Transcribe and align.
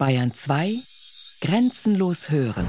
Bayern 0.00 0.32
2 0.32 0.76
Grenzenlos 1.42 2.30
hören. 2.30 2.66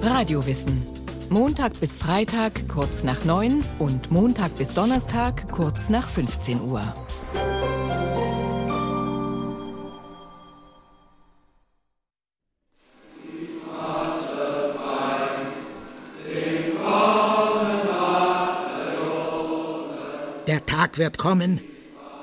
Radiowissen. 0.00 0.82
Montag 1.28 1.78
bis 1.78 1.98
Freitag 1.98 2.66
kurz 2.70 3.04
nach 3.04 3.26
9 3.26 3.62
und 3.78 4.10
Montag 4.10 4.56
bis 4.56 4.72
Donnerstag 4.72 5.46
kurz 5.50 5.90
nach 5.90 6.08
15 6.08 6.62
Uhr. 6.62 6.80
Der 20.46 20.64
Tag 20.64 20.96
wird 20.96 21.18
kommen, 21.18 21.60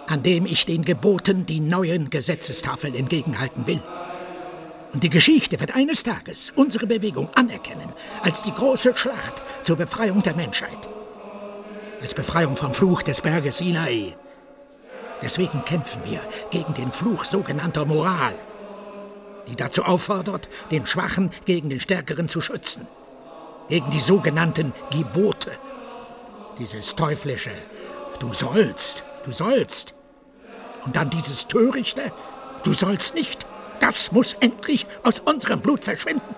an 0.08 0.24
dem 0.24 0.46
ich 0.46 0.66
den 0.66 0.86
Geboten 0.86 1.46
die 1.46 1.60
neuen 1.60 2.10
Gesetzestafeln 2.10 2.96
entgegenhalten 2.96 3.68
will. 3.68 3.82
Und 4.94 5.04
die 5.04 5.10
Geschichte 5.10 5.60
wird 5.60 5.76
eines 5.76 6.04
Tages 6.04 6.54
unsere 6.56 6.88
Bewegung 6.88 7.30
anerkennen 7.36 7.92
als 8.22 8.44
die 8.44 8.54
große 8.54 8.96
Schlacht 8.96 9.44
zur 9.62 9.76
Befreiung 9.76 10.22
der 10.24 10.36
Menschheit. 10.36 10.90
Als 12.02 12.14
Befreiung 12.14 12.56
vom 12.56 12.74
Fluch 12.74 13.02
des 13.02 13.22
Berges 13.22 13.58
Sinai. 13.58 14.16
Deswegen 15.22 15.66
kämpfen 15.66 16.02
wir 16.06 16.22
gegen 16.52 16.74
den 16.74 16.92
Fluch 16.92 17.26
sogenannter 17.26 17.86
Moral, 17.86 18.36
die 19.48 19.56
dazu 19.56 19.84
auffordert, 19.84 20.48
den 20.72 20.86
Schwachen 20.86 21.32
gegen 21.46 21.70
den 21.70 21.80
Stärkeren 21.80 22.28
zu 22.28 22.42
schützen. 22.42 22.88
Gegen 23.68 23.90
die 23.90 24.02
sogenannten 24.02 24.74
Gebote. 24.92 25.52
Dieses 26.60 26.96
teuflische, 26.96 27.52
Du 28.20 28.34
sollst, 28.34 29.04
du 29.26 29.32
sollst. 29.32 29.95
Und 30.86 30.96
dann 30.96 31.10
dieses 31.10 31.48
törichte, 31.48 32.12
du 32.64 32.74
sollst 32.74 33.16
nicht. 33.16 33.46
Das 33.80 34.12
muss 34.12 34.34
endlich 34.40 34.88
aus 35.04 35.20
unserem 35.20 35.62
Blut 35.62 35.84
verschwinden. 35.84 36.36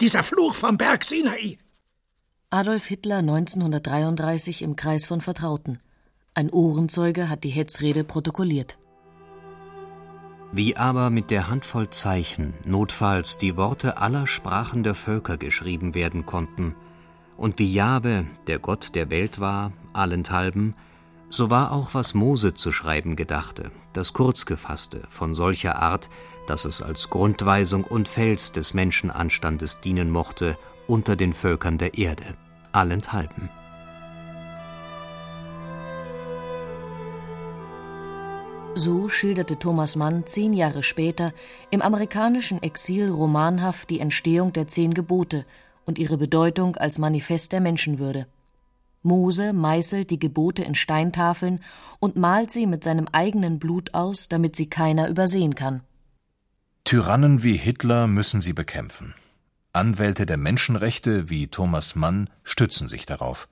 Dieser 0.00 0.22
Fluch 0.22 0.54
vom 0.54 0.76
Berg 0.76 1.04
Sinai. 1.04 1.58
Adolf 2.50 2.86
Hitler 2.86 3.18
1933 3.18 4.62
im 4.62 4.74
Kreis 4.74 5.06
von 5.06 5.20
Vertrauten. 5.20 5.78
Ein 6.34 6.50
Ohrenzeuge 6.50 7.28
hat 7.28 7.44
die 7.44 7.50
Hetzrede 7.50 8.02
protokolliert. 8.02 8.76
Wie 10.52 10.76
aber 10.76 11.10
mit 11.10 11.30
der 11.30 11.48
Handvoll 11.48 11.90
Zeichen 11.90 12.54
notfalls 12.66 13.38
die 13.38 13.56
Worte 13.56 13.98
aller 13.98 14.26
Sprachen 14.26 14.82
der 14.82 14.94
Völker 14.94 15.36
geschrieben 15.36 15.94
werden 15.94 16.26
konnten, 16.26 16.74
und 17.36 17.58
wie 17.58 17.72
Jahwe, 17.72 18.26
der 18.48 18.58
Gott 18.58 18.94
der 18.94 19.10
Welt 19.10 19.40
war, 19.40 19.72
allenthalben, 19.92 20.74
so 21.30 21.48
war 21.48 21.72
auch, 21.72 21.94
was 21.94 22.12
Mose 22.12 22.54
zu 22.54 22.72
schreiben 22.72 23.14
gedachte, 23.14 23.70
das 23.92 24.12
Kurzgefasste, 24.12 25.02
von 25.08 25.32
solcher 25.32 25.80
Art, 25.80 26.10
dass 26.46 26.64
es 26.64 26.82
als 26.82 27.08
Grundweisung 27.08 27.84
und 27.84 28.08
Fels 28.08 28.50
des 28.50 28.74
Menschenanstandes 28.74 29.80
dienen 29.80 30.10
mochte 30.10 30.58
unter 30.88 31.14
den 31.14 31.32
Völkern 31.32 31.78
der 31.78 31.96
Erde, 31.96 32.34
allenthalben. 32.72 33.48
So 38.74 39.08
schilderte 39.08 39.58
Thomas 39.58 39.94
Mann 39.94 40.26
zehn 40.26 40.52
Jahre 40.52 40.82
später 40.82 41.32
im 41.70 41.82
amerikanischen 41.82 42.62
Exil 42.62 43.08
romanhaft 43.10 43.90
die 43.90 44.00
Entstehung 44.00 44.52
der 44.52 44.68
Zehn 44.68 44.94
Gebote 44.94 45.44
und 45.86 45.98
ihre 45.98 46.16
Bedeutung 46.16 46.76
als 46.76 46.98
Manifest 46.98 47.52
der 47.52 47.60
Menschenwürde. 47.60 48.26
Mose 49.02 49.52
meißelt 49.52 50.10
die 50.10 50.18
Gebote 50.18 50.62
in 50.62 50.74
Steintafeln 50.74 51.60
und 52.00 52.16
malt 52.16 52.50
sie 52.50 52.66
mit 52.66 52.84
seinem 52.84 53.06
eigenen 53.12 53.58
Blut 53.58 53.94
aus, 53.94 54.28
damit 54.28 54.56
sie 54.56 54.68
keiner 54.68 55.08
übersehen 55.08 55.54
kann. 55.54 55.82
Tyrannen 56.84 57.42
wie 57.42 57.56
Hitler 57.56 58.06
müssen 58.06 58.40
sie 58.40 58.52
bekämpfen. 58.52 59.14
Anwälte 59.72 60.26
der 60.26 60.36
Menschenrechte 60.36 61.30
wie 61.30 61.46
Thomas 61.46 61.94
Mann 61.94 62.28
stützen 62.42 62.88
sich 62.88 63.06
darauf. 63.06 63.48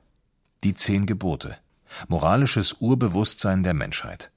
Die 0.65 0.75
zehn 0.75 1.07
Gebote. 1.07 1.57
Moralisches 2.09 2.75
Urbewusstsein 2.81 3.63
der 3.63 3.75
Menschheit. 3.75 4.31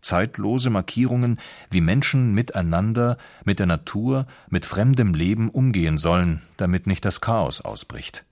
Zeitlose 0.00 0.70
Markierungen, 0.70 1.38
wie 1.70 1.80
Menschen 1.80 2.32
miteinander, 2.34 3.16
mit 3.44 3.58
der 3.58 3.66
Natur, 3.66 4.26
mit 4.48 4.66
fremdem 4.66 5.14
Leben 5.14 5.50
umgehen 5.50 5.98
sollen, 5.98 6.42
damit 6.56 6.86
nicht 6.86 7.04
das 7.04 7.20
Chaos 7.20 7.60
ausbricht. 7.60 8.24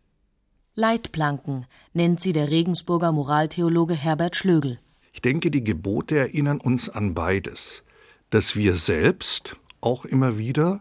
Leitplanken 0.75 1.67
nennt 1.93 2.21
sie 2.21 2.33
der 2.33 2.49
Regensburger 2.49 3.13
Moraltheologe 3.13 3.93
Herbert 3.93 4.37
Schlögel. 4.37 4.79
Ich 5.13 5.21
denke, 5.21 5.51
die 5.51 5.63
Gebote 5.63 6.17
erinnern 6.19 6.63
uns 6.63 6.89
an 6.89 7.13
beides, 7.13 7.83
dass 8.31 8.57
wir 8.57 8.77
selbst 8.77 9.57
auch 9.83 10.07
immer 10.07 10.39
wieder 10.39 10.81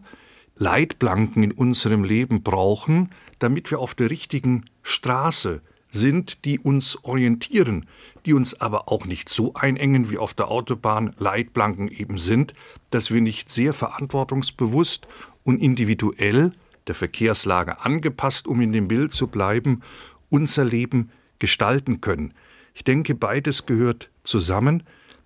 Leitplanken 0.56 1.42
in 1.42 1.52
unserem 1.52 2.04
Leben 2.04 2.42
brauchen, 2.42 3.10
damit 3.38 3.70
wir 3.70 3.80
auf 3.80 3.94
der 3.94 4.08
richtigen 4.08 4.64
Straße 4.80 5.60
sind, 5.90 6.46
die 6.46 6.58
uns 6.58 7.04
orientieren, 7.04 7.84
die 8.24 8.32
uns 8.32 8.58
aber 8.58 8.90
auch 8.90 9.04
nicht 9.04 9.28
so 9.28 9.52
einengen, 9.52 10.10
wie 10.10 10.16
auf 10.16 10.32
der 10.32 10.48
Autobahn 10.48 11.14
Leitplanken 11.18 11.88
eben 11.88 12.16
sind, 12.16 12.54
dass 12.90 13.10
wir 13.10 13.20
nicht 13.20 13.50
sehr 13.50 13.74
verantwortungsbewusst 13.74 15.06
und 15.44 15.60
individuell 15.60 16.54
der 16.86 16.94
Verkehrslage 16.94 17.84
angepasst, 17.84 18.46
um 18.46 18.60
in 18.60 18.72
dem 18.72 18.88
Bild 18.88 19.12
zu 19.12 19.26
bleiben, 19.26 19.82
unser 20.30 20.64
Leben 20.64 21.10
gestalten 21.38 22.00
können. 22.00 22.34
Ich 22.74 22.84
denke, 22.84 23.14
beides 23.14 23.66
gehört 23.66 24.10
zusammen, 24.24 24.82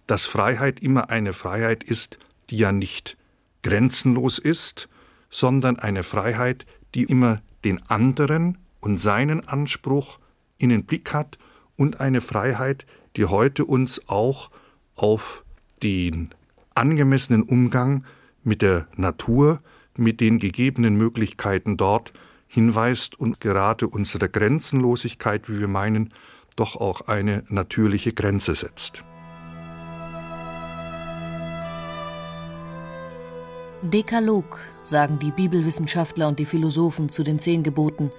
dass 0.06 0.24
Freiheit 0.24 0.80
immer 0.80 1.10
eine 1.10 1.32
Freiheit 1.32 1.84
ist, 1.84 2.18
die 2.50 2.58
ja 2.58 2.72
nicht 2.72 3.16
grenzenlos 3.62 4.38
ist, 4.38 4.88
sondern 5.28 5.78
eine 5.78 6.02
Freiheit, 6.02 6.66
die 6.94 7.04
immer 7.04 7.42
den 7.64 7.82
anderen 7.88 8.58
und 8.80 8.98
seinen 8.98 9.46
Anspruch 9.48 10.18
in 10.58 10.70
den 10.70 10.84
Blick 10.84 11.12
hat 11.12 11.38
und 11.76 12.00
eine 12.00 12.20
Freiheit, 12.20 12.86
die 13.16 13.26
heute 13.26 13.64
uns 13.64 14.08
auch 14.08 14.50
auf 14.94 15.44
den 15.82 16.30
angemessenen 16.74 17.42
Umgang 17.42 18.04
mit 18.42 18.62
der 18.62 18.86
Natur, 18.96 19.60
mit 19.98 20.20
den 20.20 20.38
gegebenen 20.38 20.96
Möglichkeiten 20.96 21.76
dort 21.76 22.12
hinweist 22.46 23.18
und 23.18 23.40
gerade 23.40 23.88
unsere 23.88 24.28
Grenzenlosigkeit, 24.28 25.48
wie 25.48 25.60
wir 25.60 25.68
meinen, 25.68 26.12
doch 26.56 26.76
auch 26.76 27.02
eine 27.02 27.44
natürliche 27.48 28.12
Grenze 28.12 28.54
setzt. 28.54 29.04
Dekalog, 33.82 34.58
sagen 34.84 35.18
die 35.18 35.30
Bibelwissenschaftler 35.30 36.28
und 36.28 36.38
die 36.38 36.46
Philosophen 36.46 37.08
zu 37.08 37.22
den 37.22 37.38
zehn 37.38 37.62
Geboten. 37.62 38.10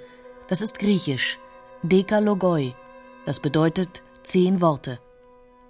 Das 0.47 0.61
ist 0.61 0.79
griechisch. 0.79 1.39
Dekalogoi. 1.83 2.73
Das 3.25 3.39
bedeutet 3.39 4.03
zehn 4.23 4.61
Worte. 4.61 4.99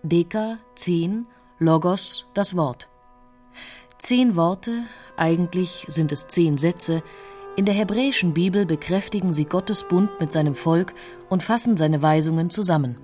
Deka, 0.04 0.60
zehn, 0.76 1.26
Logos, 1.60 2.26
das 2.34 2.56
Wort. 2.56 2.90
Zehn 4.00 4.36
Worte, 4.36 4.84
eigentlich 5.16 5.86
sind 5.88 6.12
es 6.12 6.28
zehn 6.28 6.60
Sätze, 6.60 7.02
in 7.56 7.66
der 7.66 7.74
hebräischen 7.74 8.36
Bibel 8.36 8.68
bekräftigen 8.68 9.34
sie 9.34 9.46
Gottes 9.46 9.88
Bund 9.88 10.12
mit 10.20 10.32
seinem 10.32 10.54
Volk 10.54 10.94
und 11.30 11.42
fassen 11.42 11.78
seine 11.78 12.04
Weisungen 12.04 12.52
zusammen. 12.52 12.98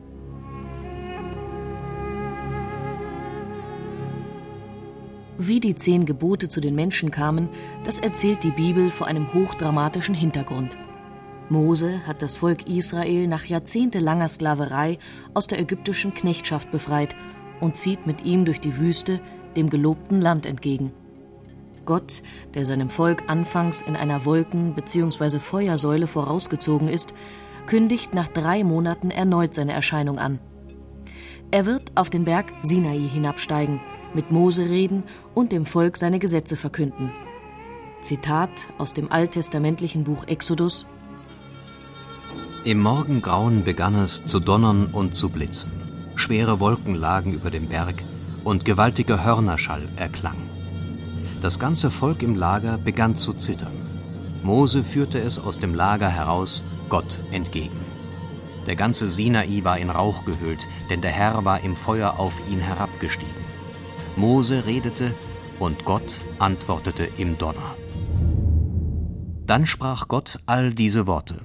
Wie 5.40 5.60
die 5.60 5.74
zehn 5.74 6.06
Gebote 6.06 6.48
zu 6.48 6.62
den 6.62 6.76
Menschen 6.76 7.10
kamen, 7.10 7.50
das 7.84 7.98
erzählt 7.98 8.44
die 8.44 8.52
Bibel 8.52 8.92
vor 8.92 9.08
einem 9.08 9.34
hochdramatischen 9.34 10.14
Hintergrund. 10.14 10.78
Mose 11.50 12.06
hat 12.06 12.22
das 12.22 12.38
Volk 12.38 12.70
Israel 12.70 13.28
nach 13.28 13.46
jahrzehntelanger 13.46 14.30
Sklaverei 14.30 15.00
aus 15.34 15.48
der 15.48 15.60
ägyptischen 15.60 16.14
Knechtschaft 16.14 16.70
befreit 16.70 17.16
und 17.60 17.78
zieht 17.78 18.06
mit 18.06 18.24
ihm 18.24 18.46
durch 18.46 18.60
die 18.60 18.78
Wüste, 18.78 19.20
dem 19.56 19.70
gelobten 19.70 20.22
Land 20.22 20.46
entgegen. 20.46 20.92
Gott, 21.86 22.24
der 22.54 22.66
seinem 22.66 22.90
Volk 22.90 23.24
anfangs 23.28 23.82
in 23.82 23.96
einer 23.96 24.26
Wolken- 24.26 24.74
bzw. 24.74 25.40
Feuersäule 25.40 26.08
vorausgezogen 26.08 26.88
ist, 26.88 27.14
kündigt 27.66 28.14
nach 28.14 28.28
drei 28.28 28.64
Monaten 28.64 29.12
erneut 29.12 29.54
seine 29.54 29.74
Erscheinung 29.74 30.20
an. 30.20 30.40
Er 31.52 31.66
wird 31.66 31.92
auf 31.96 32.10
den 32.10 32.26
Berg 32.26 32.52
Sinai 32.62 33.00
hinabsteigen, 33.00 33.80
mit 34.14 34.32
Mose 34.32 34.70
reden 34.70 35.04
und 35.34 35.52
dem 35.52 35.66
Volk 35.66 35.98
seine 35.98 36.20
Gesetze 36.20 36.56
verkünden. 36.56 37.12
Zitat 38.02 38.68
aus 38.78 38.94
dem 38.94 39.12
alttestamentlichen 39.12 40.04
Buch 40.04 40.26
Exodus 40.28 40.86
Im 42.66 42.82
Morgengrauen 42.82 43.64
begann 43.64 43.96
es 43.96 44.26
zu 44.26 44.40
donnern 44.40 44.88
und 44.92 45.16
zu 45.16 45.30
blitzen. 45.30 45.72
Schwere 46.16 46.60
Wolken 46.60 46.96
lagen 46.96 47.34
über 47.34 47.50
dem 47.50 47.68
Berg, 47.68 47.96
und 48.44 48.66
gewaltiger 48.66 49.24
Hörnerschall 49.24 49.84
erklang. 49.96 50.38
Das 51.42 51.60
ganze 51.60 51.90
Volk 51.90 52.24
im 52.24 52.36
Lager 52.36 52.78
begann 52.78 53.18
zu 53.18 53.34
zittern. 53.34 53.74
Mose 54.44 54.84
führte 54.84 55.20
es 55.20 55.40
aus 55.40 55.60
dem 55.60 55.74
Lager 55.74 56.10
heraus 56.10 56.64
Gott 56.90 57.20
entgegen. 57.32 57.80
Der 58.68 58.76
ganze 58.76 59.10
Sinai 59.10 59.62
war 59.64 59.78
in 59.78 59.90
Rauch 59.90 60.26
gehüllt, 60.26 60.68
denn 60.90 61.02
der 61.02 61.12
Herr 61.12 61.44
war 61.44 61.62
im 61.62 61.76
Feuer 61.76 62.16
auf 62.18 62.42
ihn 62.50 62.60
herabgestiegen. 62.60 63.44
Mose 64.16 64.66
redete, 64.66 65.14
Und 65.60 65.86
Gott 65.86 66.22
antwortete 66.40 67.08
im 67.18 67.38
Donner. 67.38 67.76
Dann 69.46 69.66
sprach 69.66 70.08
Gott 70.08 70.40
all 70.46 70.74
diese 70.74 71.08
Worte. 71.08 71.42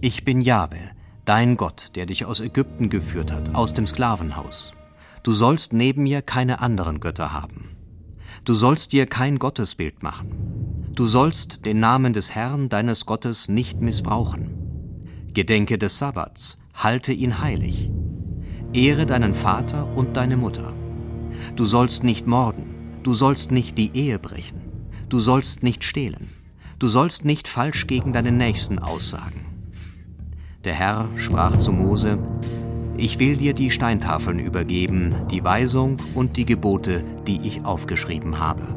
Ich 0.00 0.24
bin 0.24 0.40
Jahwe, 0.40 0.78
dein 1.24 1.56
Gott, 1.56 1.92
der 1.94 2.06
dich 2.06 2.24
aus 2.24 2.40
Ägypten 2.40 2.88
geführt 2.90 3.32
hat, 3.32 3.54
aus 3.54 3.72
dem 3.72 3.86
Sklavenhaus. 3.86 4.72
Du 5.22 5.32
sollst 5.32 5.72
neben 5.72 6.04
mir 6.04 6.22
keine 6.22 6.60
anderen 6.60 7.00
Götter 7.00 7.32
haben. 7.32 7.76
Du 8.44 8.54
sollst 8.54 8.92
dir 8.92 9.06
kein 9.06 9.38
Gottesbild 9.38 10.02
machen. 10.02 10.92
Du 10.94 11.06
sollst 11.06 11.66
den 11.66 11.78
Namen 11.80 12.12
des 12.12 12.34
Herrn 12.34 12.68
deines 12.68 13.04
Gottes 13.04 13.48
nicht 13.48 13.80
missbrauchen. 13.80 14.50
Gedenke 15.34 15.78
des 15.78 15.98
Sabbats, 15.98 16.58
halte 16.74 17.12
ihn 17.12 17.40
heilig. 17.40 17.90
Ehre 18.72 19.04
deinen 19.04 19.34
Vater 19.34 19.86
und 19.94 20.16
deine 20.16 20.36
Mutter. 20.36 20.72
Du 21.56 21.64
sollst 21.64 22.02
nicht 22.02 22.26
morden, 22.26 22.98
du 23.02 23.14
sollst 23.14 23.50
nicht 23.50 23.76
die 23.76 23.90
Ehe 23.94 24.18
brechen, 24.18 24.60
du 25.08 25.18
sollst 25.18 25.62
nicht 25.62 25.84
stehlen, 25.84 26.30
du 26.78 26.88
sollst 26.88 27.24
nicht 27.24 27.48
falsch 27.48 27.86
gegen 27.86 28.12
deinen 28.12 28.36
Nächsten 28.36 28.78
aussagen. 28.78 29.46
Der 30.64 30.74
Herr 30.74 31.08
sprach 31.16 31.58
zu 31.58 31.72
Mose, 31.72 32.18
ich 33.00 33.18
will 33.18 33.38
dir 33.38 33.54
die 33.54 33.70
Steintafeln 33.70 34.38
übergeben, 34.38 35.26
die 35.30 35.42
Weisung 35.42 35.98
und 36.14 36.36
die 36.36 36.44
Gebote, 36.44 37.02
die 37.26 37.40
ich 37.42 37.64
aufgeschrieben 37.64 38.38
habe. 38.38 38.76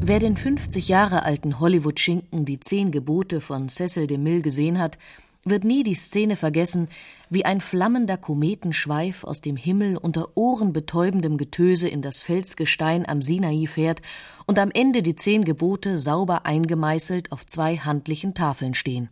Wer 0.00 0.18
den 0.18 0.36
50 0.36 0.88
Jahre 0.88 1.24
alten 1.24 1.60
Hollywood-Schinken 1.60 2.44
Die 2.44 2.58
Zehn 2.58 2.90
Gebote 2.90 3.40
von 3.40 3.68
Cecil 3.68 4.08
DeMille 4.08 4.42
gesehen 4.42 4.80
hat, 4.80 4.98
wird 5.44 5.62
nie 5.62 5.84
die 5.84 5.94
Szene 5.94 6.34
vergessen, 6.34 6.88
wie 7.30 7.44
ein 7.44 7.60
flammender 7.60 8.16
Kometenschweif 8.16 9.22
aus 9.22 9.40
dem 9.40 9.56
Himmel 9.56 9.96
unter 9.96 10.36
ohrenbetäubendem 10.36 11.36
Getöse 11.36 11.88
in 11.88 12.02
das 12.02 12.18
Felsgestein 12.18 13.08
am 13.08 13.22
Sinai 13.22 13.66
fährt 13.68 14.02
und 14.46 14.58
am 14.58 14.72
Ende 14.72 15.02
die 15.02 15.14
zehn 15.14 15.44
Gebote 15.44 15.98
sauber 15.98 16.46
eingemeißelt 16.46 17.30
auf 17.30 17.46
zwei 17.46 17.76
handlichen 17.76 18.34
Tafeln 18.34 18.74
stehen. 18.74 19.08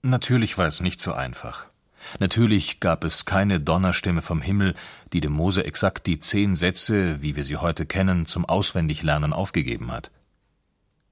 Natürlich 0.00 0.56
war 0.56 0.66
es 0.66 0.80
nicht 0.80 1.00
so 1.00 1.12
einfach. 1.12 1.71
Natürlich 2.18 2.80
gab 2.80 3.04
es 3.04 3.24
keine 3.24 3.60
Donnerstimme 3.60 4.22
vom 4.22 4.42
Himmel, 4.42 4.74
die 5.12 5.20
dem 5.20 5.32
Mose 5.32 5.64
exakt 5.64 6.06
die 6.06 6.18
zehn 6.18 6.54
Sätze, 6.54 7.22
wie 7.22 7.36
wir 7.36 7.44
sie 7.44 7.56
heute 7.56 7.86
kennen, 7.86 8.26
zum 8.26 8.44
Auswendiglernen 8.44 9.32
aufgegeben 9.32 9.92
hat. 9.92 10.10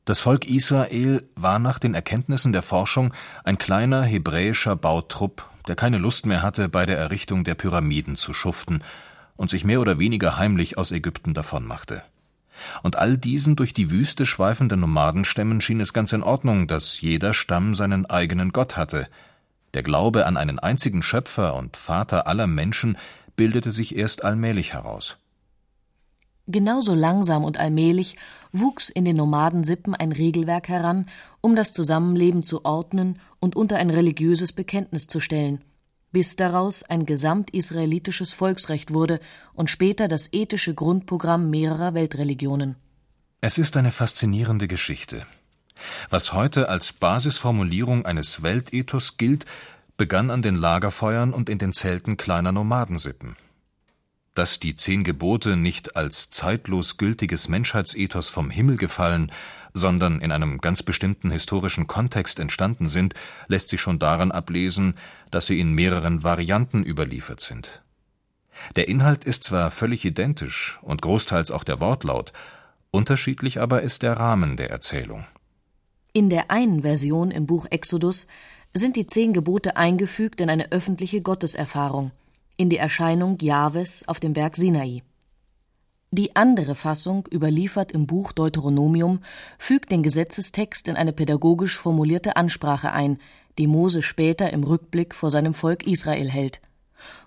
Das 0.05 0.21
Volk 0.21 0.47
Israel 0.47 1.23
war 1.37 1.59
nach 1.59 1.79
den 1.79 1.95
Erkenntnissen 1.95 2.53
der 2.53 2.63
Forschung 2.63 3.15
ein 3.45 3.59
kleiner 3.59 4.03
hebräischer 4.03 4.75
Bautrupp, 4.75 5.47
der 5.69 5.77
keine 5.77 5.99
Lust 5.99 6.27
mehr 6.27 6.43
hatte, 6.43 6.69
bei 6.69 6.87
der 6.87 6.99
Errichtung 6.99 7.45
der 7.45 7.55
Pyramiden 7.55 8.17
zu 8.17 8.35
schuften 8.35 8.83
und 9.37 9.51
sich 9.51 9.65
mehr 9.65 9.81
oder 9.81 9.99
weniger 9.99 10.37
heimlich 10.37 10.79
aus 10.79 10.91
Ägypten 10.91 11.35
davonmachte. 11.35 12.03
Und 12.83 12.97
all 12.97 13.17
diesen 13.17 13.57
durch 13.57 13.73
die 13.73 13.91
Wüste 13.91 14.27
schweifenden 14.27 14.81
Nomadenstämmen 14.81 15.61
schien 15.61 15.81
es 15.81 15.93
ganz 15.93 16.13
in 16.13 16.23
Ordnung, 16.23 16.67
dass 16.67 17.01
jeder 17.01 17.33
Stamm 17.33 17.75
seinen 17.75 18.07
eigenen 18.07 18.53
Gott 18.53 18.77
hatte. 18.77 19.09
Der 19.75 19.83
Glaube 19.83 20.27
an 20.27 20.37
einen 20.37 20.59
einzigen 20.59 21.03
Schöpfer 21.03 21.55
und 21.55 21.77
Vater 21.77 22.27
aller 22.27 22.47
Menschen 22.47 22.97
bildete 23.37 23.73
sich 23.73 23.97
erst 23.97 24.25
allmählich 24.25 24.73
heraus. 24.73 25.17
Genauso 26.47 26.95
langsam 26.95 27.45
und 27.45 27.61
allmählich 27.61 28.17
wuchs 28.51 28.89
in 28.89 29.05
den 29.05 29.17
Nomadensippen 29.17 29.95
ein 29.95 30.11
Regelwerk 30.11 30.69
heran, 30.69 31.07
um 31.41 31.55
das 31.55 31.73
Zusammenleben 31.73 32.43
zu 32.43 32.65
ordnen 32.65 33.21
und 33.39 33.55
unter 33.55 33.77
ein 33.77 33.91
religiöses 33.91 34.53
Bekenntnis 34.53 35.07
zu 35.07 35.21
stellen, 35.21 35.63
bis 36.11 36.35
daraus 36.35 36.83
ein 36.83 37.07
gesamtisraelitisches 37.07 38.33
Volksrecht 38.33 38.93
wurde 38.93 39.21
und 39.55 39.71
später 39.71 40.09
das 40.09 40.33
ethische 40.33 40.75
Grundprogramm 40.75 41.51
mehrerer 41.51 41.95
Weltreligionen. 41.95 42.75
Es 43.41 43.57
ist 43.57 43.77
eine 43.77 43.93
faszinierende 43.93 44.67
Geschichte. 44.67 45.27
Was 46.09 46.33
heute 46.33 46.69
als 46.69 46.93
Basisformulierung 46.93 48.07
eines 48.07 48.43
Weltethos 48.43 49.17
gilt, 49.17 49.47
begann 49.97 50.31
an 50.31 50.43
den 50.43 50.57
Lagerfeuern 50.57 51.33
und 51.33 51.49
in 51.49 51.59
den 51.59 51.73
Zelten 51.73 52.17
kleiner 52.17 52.53
Nomadensippen 52.53 53.37
dass 54.35 54.61
die 54.61 54.77
zehn 54.77 55.05
Gebote 55.05 55.57
nicht 55.57 55.97
als 55.97 56.31
zeitlos 56.31 56.97
gültiges 56.97 57.49
Menschheitsethos 57.49 58.29
vom 58.29 58.51
Himmel 58.51 58.77
gefallen, 58.77 59.33
sondern 59.75 60.21
in 60.21 60.33
einem 60.33 60.59
ganz 60.59 60.83
bestimmten 60.83 61.31
historischen 61.31 61.87
Kontext 61.87 62.39
entstanden 62.39 62.89
sind, 62.89 63.15
lässt 63.49 63.69
sich 63.69 63.81
schon 63.81 63.99
daran 63.99 64.33
ablesen, 64.33 64.95
dass 65.31 65.47
sie 65.47 65.61
in 65.61 65.75
mehreren 65.75 66.23
Varianten 66.23 66.83
überliefert 66.85 67.41
sind. 67.41 67.83
Der 68.77 68.89
Inhalt 68.89 69.25
ist 69.25 69.45
zwar 69.45 69.71
völlig 69.71 70.05
identisch 70.05 70.79
und 70.83 71.03
großteils 71.03 71.51
auch 71.51 71.65
der 71.65 71.81
Wortlaut, 71.81 72.33
unterschiedlich 72.91 73.61
aber 73.61 73.83
ist 73.83 74.03
der 74.03 74.15
Rahmen 74.15 74.57
der 74.57 74.71
Erzählung. 74.71 75.27
In 76.13 76.29
der 76.29 76.51
einen 76.51 76.83
Version 76.83 77.31
im 77.31 77.47
Buch 77.47 77.67
Exodus 77.71 78.27
sind 78.75 78.97
die 78.97 79.07
zehn 79.07 79.33
Gebote 79.33 79.77
eingefügt 79.77 80.41
in 80.41 80.51
eine 80.51 80.73
öffentliche 80.73 81.23
Gotteserfahrung 81.23 82.13
in 82.61 82.69
die 82.69 82.77
Erscheinung 82.77 83.39
Jahwes 83.41 84.07
auf 84.07 84.21
dem 84.21 84.35
Berg 84.35 84.55
Sinai. 84.55 85.03
Die 86.11 86.37
andere 86.37 86.75
Fassung, 86.75 87.27
überliefert 87.33 87.91
im 87.91 88.07
Buch 88.07 88.33
Deuteronomium, 88.33 89.21
fügt 89.59 89.91
den 89.91 90.03
Gesetzestext 90.03 90.89
in 90.89 90.97
eine 90.97 91.15
pädagogisch 91.15 91.79
formulierte 91.79 92.37
Ansprache 92.37 92.93
ein, 92.93 93.17
die 93.57 93.67
Mose 93.67 94.03
später 94.03 94.53
im 94.53 94.63
Rückblick 94.63 95.15
vor 95.15 95.31
seinem 95.31 95.55
Volk 95.55 95.87
Israel 95.87 96.29
hält. 96.29 96.61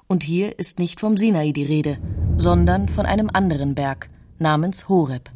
Und 0.05 0.21
hier 0.21 0.59
ist 0.59 0.77
nicht 0.77 0.99
vom 0.99 1.17
Sinai 1.17 1.51
die 1.51 1.63
Rede, 1.63 1.97
sondern 2.37 2.87
von 2.87 3.07
einem 3.07 3.31
anderen 3.33 3.73
Berg 3.73 4.11
namens 4.37 4.87
Horeb. 4.87 5.31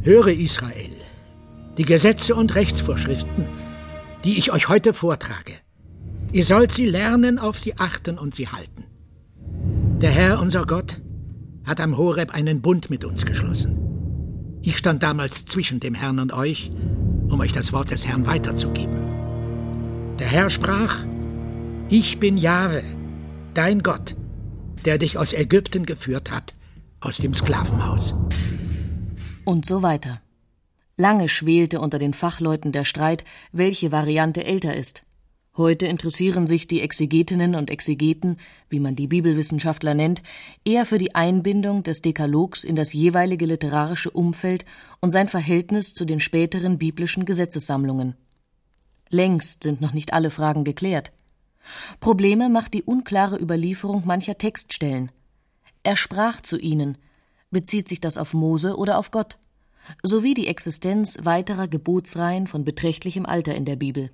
Höre 0.00 0.28
Israel, 0.28 0.95
die 1.78 1.84
Gesetze 1.84 2.34
und 2.34 2.54
Rechtsvorschriften, 2.54 3.46
die 4.24 4.38
ich 4.38 4.52
euch 4.52 4.68
heute 4.68 4.94
vortrage, 4.94 5.52
Ihr 6.32 6.44
sollt 6.44 6.72
sie 6.72 6.86
lernen, 6.86 7.38
auf 7.38 7.58
sie 7.58 7.78
achten 7.78 8.18
und 8.18 8.34
sie 8.34 8.48
halten. 8.48 8.84
Der 10.00 10.10
Herr, 10.10 10.40
unser 10.40 10.66
Gott, 10.66 11.00
hat 11.64 11.80
am 11.80 11.96
Horeb 11.96 12.34
einen 12.34 12.60
Bund 12.60 12.90
mit 12.90 13.04
uns 13.04 13.24
geschlossen. 13.24 14.58
Ich 14.62 14.76
stand 14.76 15.02
damals 15.02 15.46
zwischen 15.46 15.80
dem 15.80 15.94
Herrn 15.94 16.18
und 16.18 16.32
euch, 16.32 16.70
um 17.30 17.40
euch 17.40 17.52
das 17.52 17.72
Wort 17.72 17.90
des 17.90 18.06
Herrn 18.06 18.26
weiterzugeben. 18.26 18.96
Der 20.18 20.26
Herr 20.26 20.50
sprach, 20.50 21.04
Ich 21.88 22.18
bin 22.18 22.36
Jahwe, 22.36 22.82
dein 23.54 23.82
Gott, 23.82 24.16
der 24.84 24.98
dich 24.98 25.18
aus 25.18 25.32
Ägypten 25.32 25.86
geführt 25.86 26.30
hat, 26.30 26.54
aus 27.00 27.18
dem 27.18 27.32
Sklavenhaus. 27.32 28.14
Und 29.44 29.64
so 29.64 29.82
weiter. 29.82 30.20
Lange 30.98 31.28
schwelte 31.28 31.80
unter 31.80 31.98
den 31.98 32.14
Fachleuten 32.14 32.72
der 32.72 32.84
Streit, 32.84 33.24
welche 33.52 33.92
Variante 33.92 34.44
älter 34.44 34.74
ist. 34.74 35.02
Heute 35.54 35.86
interessieren 35.86 36.46
sich 36.46 36.68
die 36.68 36.80
Exegetinnen 36.80 37.54
und 37.54 37.70
Exegeten, 37.70 38.38
wie 38.68 38.80
man 38.80 38.94
die 38.94 39.06
Bibelwissenschaftler 39.06 39.94
nennt, 39.94 40.22
eher 40.64 40.86
für 40.86 40.98
die 40.98 41.14
Einbindung 41.14 41.82
des 41.82 42.00
Dekalogs 42.00 42.64
in 42.64 42.76
das 42.76 42.92
jeweilige 42.94 43.46
literarische 43.46 44.10
Umfeld 44.10 44.64
und 45.00 45.10
sein 45.10 45.28
Verhältnis 45.28 45.92
zu 45.92 46.06
den 46.06 46.20
späteren 46.20 46.78
biblischen 46.78 47.26
Gesetzessammlungen. 47.26 48.16
Längst 49.10 49.64
sind 49.64 49.80
noch 49.80 49.92
nicht 49.92 50.14
alle 50.14 50.30
Fragen 50.30 50.64
geklärt. 50.64 51.12
Probleme 52.00 52.48
macht 52.48 52.72
die 52.74 52.82
unklare 52.82 53.38
Überlieferung 53.38 54.06
mancher 54.06 54.38
Textstellen. 54.38 55.10
Er 55.82 55.96
sprach 55.96 56.40
zu 56.40 56.58
ihnen. 56.58 56.96
Bezieht 57.50 57.88
sich 57.88 58.00
das 58.00 58.18
auf 58.18 58.34
Mose 58.34 58.76
oder 58.76 58.98
auf 58.98 59.10
Gott? 59.10 59.38
Sowie 60.02 60.34
die 60.34 60.48
Existenz 60.48 61.18
weiterer 61.22 61.68
Gebotsreihen 61.68 62.46
von 62.46 62.64
beträchtlichem 62.64 63.26
Alter 63.26 63.54
in 63.54 63.64
der 63.64 63.76
Bibel. 63.76 64.10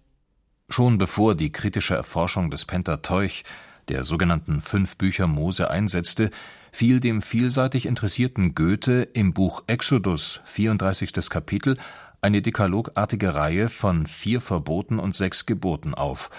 Schon 0.69 0.99
bevor 0.99 1.35
die 1.35 1.53
kritische 1.53 1.95
Erforschung 1.95 2.51
des 2.51 2.65
Pentateuch, 2.65 3.43
der 3.89 4.05
sogenannten 4.05 4.61
fünf 4.61 4.97
Bücher 4.97 5.27
Mose, 5.27 5.71
einsetzte, 5.71 6.31
fiel 6.71 7.01
dem 7.01 7.21
vielseitig 7.21 7.87
interessierten 7.87 8.55
Goethe 8.55 9.03
im 9.13 9.35
Buch 9.35 9.65
Exodus, 9.67 10.41
34. 10.45 11.29
Kapitel, 11.29 11.77
eine 12.21 12.41
dekalogartige 12.41 13.35
Reihe 13.35 13.69
von 13.69 14.07
vier 14.07 14.41
Verboten 14.41 14.99
und 14.99 15.17
sechs 15.17 15.45
Geboten 15.45 15.95
auf. 15.95 16.31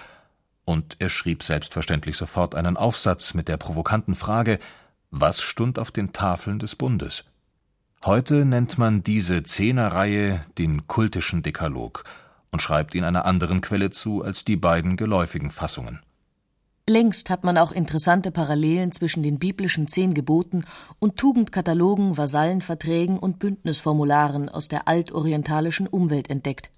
Und 0.66 0.96
er 1.00 1.10
schrieb 1.10 1.44
selbstverständlich 1.44 2.16
sofort 2.16 2.56
einen 2.56 2.78
Aufsatz 2.78 3.34
mit 3.34 3.50
der 3.50 3.58
provokanten 3.58 4.16
Frage: 4.16 4.60
Was 5.12 5.42
stund 5.42 5.78
auf 5.78 5.92
den 5.92 6.14
Tafeln 6.14 6.60
des 6.60 6.76
Bundes? 6.76 7.26
Heute 8.06 8.44
nennt 8.44 8.78
man 8.78 9.02
diese 9.02 9.44
Zehnerreihe 9.44 10.42
den 10.58 10.88
kultischen 10.88 11.42
Dekalog 11.42 12.04
und 12.52 12.62
schreibt 12.62 12.96
ihn 12.96 13.06
einer 13.06 13.24
anderen 13.24 13.62
Quelle 13.62 13.92
zu 13.92 14.22
als 14.22 14.44
die 14.44 14.58
beiden 14.58 14.98
geläufigen 14.98 15.52
Fassungen. 15.52 16.02
Längst 16.90 17.30
hat 17.30 17.46
man 17.46 17.58
auch 17.58 17.72
interessante 17.72 18.32
Parallelen 18.32 18.92
zwischen 18.92 19.24
den 19.24 19.40
biblischen 19.40 19.88
zehn 19.88 20.14
Geboten 20.14 20.66
und 21.00 21.16
Tugendkatalogen, 21.16 22.18
Vasallenverträgen 22.18 23.18
und 23.18 23.40
Bündnisformularen 23.40 24.50
aus 24.50 24.68
der 24.68 24.90
altorientalischen 24.90 25.88
Umwelt 25.88 26.30
entdeckt. 26.30 26.72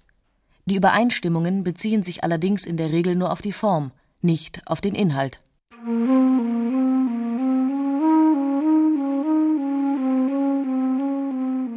Die 0.66 0.76
Übereinstimmungen 0.76 1.64
beziehen 1.64 2.04
sich 2.04 2.22
allerdings 2.22 2.66
in 2.66 2.76
der 2.76 2.92
Regel 2.92 3.16
nur 3.16 3.32
auf 3.32 3.42
die 3.42 3.50
Form, 3.50 3.90
nicht 4.20 4.62
auf 4.66 4.80
den 4.80 4.94
Inhalt. 4.94 5.40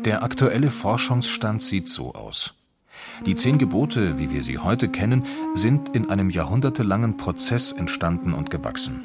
Der 0.09 0.23
aktuelle 0.23 0.71
Forschungsstand 0.71 1.61
sieht 1.61 1.87
so 1.87 2.15
aus. 2.15 2.55
Die 3.27 3.35
zehn 3.35 3.59
Gebote, 3.59 4.17
wie 4.17 4.31
wir 4.31 4.41
sie 4.41 4.57
heute 4.57 4.89
kennen, 4.89 5.21
sind 5.53 5.89
in 5.89 6.09
einem 6.09 6.31
jahrhundertelangen 6.31 7.15
Prozess 7.15 7.73
entstanden 7.73 8.33
und 8.33 8.49
gewachsen. 8.49 9.01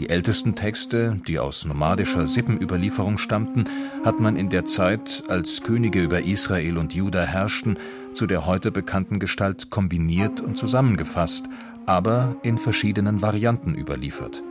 Die 0.00 0.08
ältesten 0.08 0.56
Texte, 0.56 1.20
die 1.28 1.38
aus 1.38 1.64
nomadischer 1.64 2.26
Sippenüberlieferung 2.26 3.18
stammten, 3.18 3.66
hat 4.04 4.18
man 4.18 4.34
in 4.34 4.48
der 4.48 4.64
Zeit, 4.64 5.22
als 5.28 5.60
Könige 5.62 6.02
über 6.02 6.22
Israel 6.22 6.76
und 6.76 6.92
Juda 6.92 7.22
herrschten, 7.22 7.78
zu 8.12 8.26
der 8.26 8.46
heute 8.46 8.72
bekannten 8.72 9.20
Gestalt 9.20 9.70
kombiniert 9.70 10.40
und 10.40 10.58
zusammengefasst, 10.58 11.44
aber 11.86 12.34
in 12.42 12.58
verschiedenen 12.58 13.22
Varianten 13.22 13.76
überliefert. 13.76 14.42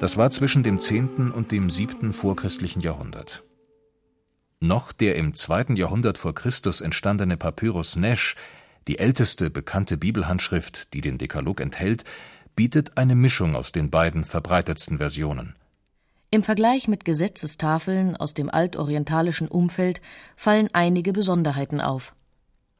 Das 0.00 0.18
war 0.18 0.30
zwischen 0.30 0.62
dem 0.62 0.80
10. 0.80 1.30
und 1.30 1.50
dem 1.50 1.70
7. 1.70 2.12
vorchristlichen 2.12 2.82
Jahrhundert. 2.82 3.42
Noch 4.60 4.92
der 4.92 5.16
im 5.16 5.34
2. 5.34 5.74
Jahrhundert 5.74 6.16
vor 6.16 6.34
Christus 6.34 6.80
entstandene 6.80 7.36
Papyrus 7.36 7.96
Nesch, 7.96 8.36
die 8.88 8.98
älteste 8.98 9.50
bekannte 9.50 9.98
Bibelhandschrift, 9.98 10.94
die 10.94 11.02
den 11.02 11.18
Dekalog 11.18 11.60
enthält, 11.60 12.04
bietet 12.54 12.96
eine 12.96 13.14
Mischung 13.14 13.54
aus 13.54 13.70
den 13.70 13.90
beiden 13.90 14.24
verbreitetsten 14.24 14.96
Versionen. 14.96 15.54
Im 16.30 16.42
Vergleich 16.42 16.88
mit 16.88 17.04
Gesetzestafeln 17.04 18.16
aus 18.16 18.32
dem 18.32 18.48
altorientalischen 18.48 19.48
Umfeld 19.48 20.00
fallen 20.36 20.68
einige 20.72 21.12
Besonderheiten 21.12 21.82
auf. 21.82 22.14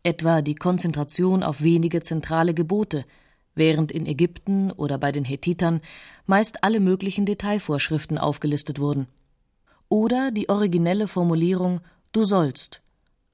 Etwa 0.03 0.41
die 0.41 0.55
Konzentration 0.55 1.43
auf 1.43 1.63
wenige 1.63 2.01
zentrale 2.01 2.55
Gebote, 2.55 3.05
während 3.55 3.93
in 3.93 4.07
Ägypten 4.07 4.73
oder 4.73 4.97
bei 4.97 5.13
den 5.13 5.27
Hethitern 5.27 5.83
meist 6.25 6.65
alle 6.65 6.81
möglichen 6.81 7.27
Detailvorschriften 7.27 8.17
aufgelistet 8.17 8.79
wurden. 8.79 9.09
Oder 9.89 10.31
die 10.31 10.49
originelle 10.49 11.09
Formulierung 11.09 11.81
Du 12.13 12.25
sollst, 12.25 12.81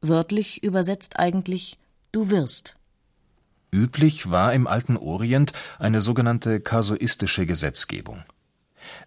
wörtlich 0.01 0.63
übersetzt 0.65 1.19
eigentlich 1.19 1.79
Du 2.11 2.31
wirst. 2.31 2.75
Üblich 3.71 4.31
war 4.31 4.53
im 4.53 4.67
alten 4.67 4.97
Orient 4.97 5.53
eine 5.79 6.01
sogenannte 6.01 6.61
kasuistische 6.61 7.47
Gesetzgebung. 7.47 8.23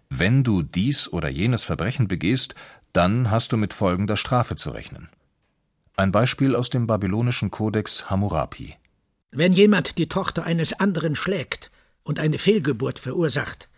Wenn 0.08 0.42
du 0.42 0.62
dies 0.62 1.12
oder 1.12 1.28
jenes 1.28 1.62
Verbrechen 1.62 2.08
begehst, 2.08 2.54
dann 2.92 3.30
hast 3.30 3.52
du 3.52 3.56
mit 3.56 3.72
folgender 3.72 4.16
Strafe 4.16 4.56
zu 4.56 4.70
rechnen. 4.70 5.08
Ein 5.96 6.12
Beispiel 6.12 6.56
aus 6.56 6.70
dem 6.70 6.86
babylonischen 6.86 7.50
Kodex 7.50 8.10
Hammurapi. 8.10 8.74
Wenn 9.30 9.52
jemand 9.52 9.98
die 9.98 10.08
Tochter 10.08 10.44
eines 10.44 10.72
anderen 10.72 11.14
schlägt 11.14 11.70
und 12.02 12.18
eine 12.18 12.38
Fehlgeburt 12.38 12.98
verursacht, 12.98 13.68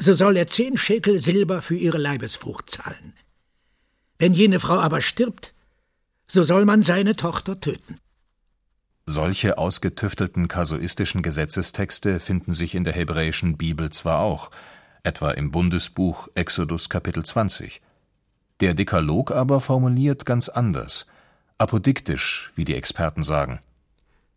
so 0.00 0.14
soll 0.14 0.36
er 0.36 0.46
zehn 0.46 0.78
Schekel 0.78 1.20
Silber 1.20 1.60
für 1.60 1.76
ihre 1.76 1.98
Leibesfrucht 1.98 2.70
zahlen. 2.70 3.12
Wenn 4.18 4.32
jene 4.32 4.58
Frau 4.58 4.78
aber 4.78 5.02
stirbt, 5.02 5.52
so 6.26 6.42
soll 6.42 6.64
man 6.64 6.82
seine 6.82 7.16
Tochter 7.16 7.60
töten. 7.60 7.98
Solche 9.04 9.58
ausgetüftelten 9.58 10.48
kasuistischen 10.48 11.22
Gesetzestexte 11.22 12.18
finden 12.18 12.54
sich 12.54 12.74
in 12.74 12.84
der 12.84 12.94
hebräischen 12.94 13.58
Bibel 13.58 13.90
zwar 13.90 14.20
auch, 14.20 14.50
etwa 15.02 15.32
im 15.32 15.50
Bundesbuch 15.50 16.28
Exodus 16.34 16.88
Kapitel 16.88 17.24
20. 17.24 17.82
Der 18.60 18.74
Dekalog 18.74 19.32
aber 19.32 19.60
formuliert 19.60 20.24
ganz 20.24 20.48
anders, 20.48 21.06
apodiktisch, 21.58 22.52
wie 22.54 22.64
die 22.64 22.74
Experten 22.74 23.22
sagen. 23.22 23.60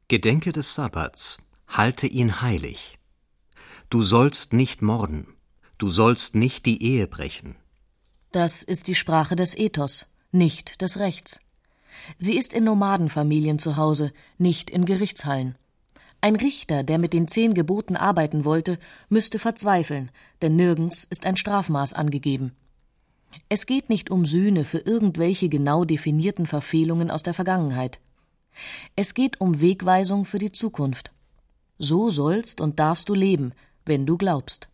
Gedenke 0.10 0.52
des 0.52 0.76
Sabbats, 0.76 1.38
halte 1.68 2.08
ihn 2.08 2.42
heilig. 2.42 2.98
Du 3.90 4.02
sollst 4.02 4.54
nicht 4.54 4.82
morden, 4.82 5.28
du 5.84 5.90
sollst 5.90 6.34
nicht 6.34 6.66
die 6.66 6.82
Ehe 6.82 7.08
brechen. 7.08 7.56
Das 8.32 8.64
ist 8.64 8.88
die 8.88 8.96
Sprache 8.96 9.36
des 9.36 9.54
Ethos, 9.54 10.06
nicht 10.32 10.82
des 10.82 10.98
Rechts. 10.98 11.42
Sie 12.18 12.38
ist 12.38 12.54
in 12.54 12.64
Nomadenfamilien 12.64 13.60
zu 13.60 13.76
Hause, 13.76 14.14
nicht 14.38 14.70
in 14.70 14.86
Gerichtshallen. 14.86 15.58
Ein 16.22 16.38
Richter, 16.38 16.84
der 16.84 17.00
mit 17.00 17.12
den 17.12 17.28
zehn 17.28 17.54
Geboten 17.54 17.98
arbeiten 17.98 18.46
wollte, 18.46 18.80
müsste 19.10 19.40
verzweifeln, 19.40 20.10
denn 20.42 20.56
nirgends 20.56 21.04
ist 21.04 21.26
ein 21.26 21.36
Strafmaß 21.36 21.92
angegeben. 21.96 22.54
Es 23.50 23.66
geht 23.66 23.90
nicht 23.90 24.10
um 24.10 24.26
Sühne 24.26 24.64
für 24.64 24.80
irgendwelche 24.80 25.50
genau 25.50 25.84
definierten 25.84 26.48
Verfehlungen 26.48 27.12
aus 27.12 27.24
der 27.24 27.34
Vergangenheit. 27.34 28.00
Es 28.96 29.14
geht 29.14 29.42
um 29.42 29.60
Wegweisung 29.60 30.24
für 30.24 30.40
die 30.40 30.54
Zukunft. 30.54 31.12
So 31.78 32.10
sollst 32.10 32.62
und 32.62 32.80
darfst 32.80 33.10
du 33.10 33.14
leben, 33.14 33.52
wenn 33.84 34.06
du 34.06 34.18
glaubst. 34.18 34.70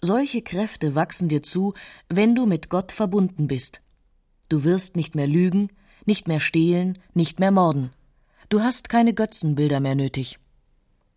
Solche 0.00 0.42
Kräfte 0.42 0.94
wachsen 0.94 1.28
dir 1.28 1.42
zu, 1.42 1.74
wenn 2.08 2.34
du 2.34 2.46
mit 2.46 2.68
Gott 2.68 2.92
verbunden 2.92 3.48
bist. 3.48 3.80
Du 4.48 4.62
wirst 4.64 4.96
nicht 4.96 5.14
mehr 5.14 5.26
lügen, 5.26 5.68
nicht 6.04 6.28
mehr 6.28 6.40
stehlen, 6.40 6.98
nicht 7.14 7.40
mehr 7.40 7.50
morden. 7.50 7.90
Du 8.48 8.60
hast 8.60 8.88
keine 8.88 9.14
Götzenbilder 9.14 9.80
mehr 9.80 9.94
nötig. 9.94 10.38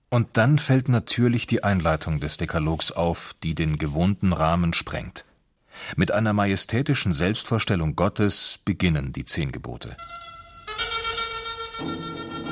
Und 0.10 0.30
dann 0.34 0.58
fällt 0.58 0.90
natürlich 0.90 1.46
die 1.46 1.64
Einleitung 1.64 2.20
des 2.20 2.38
Dekalogs 2.38 2.92
auf, 2.92 3.36
die 3.44 3.54
den 3.54 3.78
gewohnten 3.78 4.34
Rahmen 4.34 4.74
sprengt. 4.74 5.26
Mit 5.96 6.12
einer 6.12 6.34
majestätischen 6.34 7.14
Selbstvorstellung 7.14 7.96
Gottes 7.96 8.60
beginnen 8.66 9.12
die 9.14 9.26
zehn 9.26 9.52
Gebote. 9.52 9.96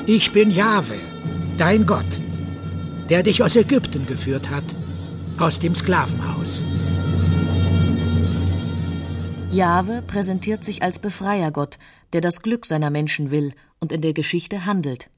Ich 0.06 0.32
bin 0.32 0.50
Jahwe, 0.50 0.94
dein 1.58 1.84
Gott, 1.84 2.06
der 3.10 3.24
dich 3.24 3.42
aus 3.42 3.56
Ägypten 3.56 4.06
geführt 4.06 4.50
hat, 4.50 4.64
aus 5.40 5.58
dem 5.58 5.74
Sklavenhaus. 5.74 6.60
Jahwe 9.52 10.02
präsentiert 10.02 10.64
sich 10.64 10.82
als 10.82 10.98
Befreiergott, 10.98 11.78
der 12.12 12.20
das 12.20 12.42
Glück 12.42 12.66
seiner 12.66 12.90
Menschen 12.90 13.30
will 13.30 13.54
und 13.78 13.92
in 13.92 14.00
der 14.00 14.12
Geschichte 14.12 14.66
handelt. 14.66 15.08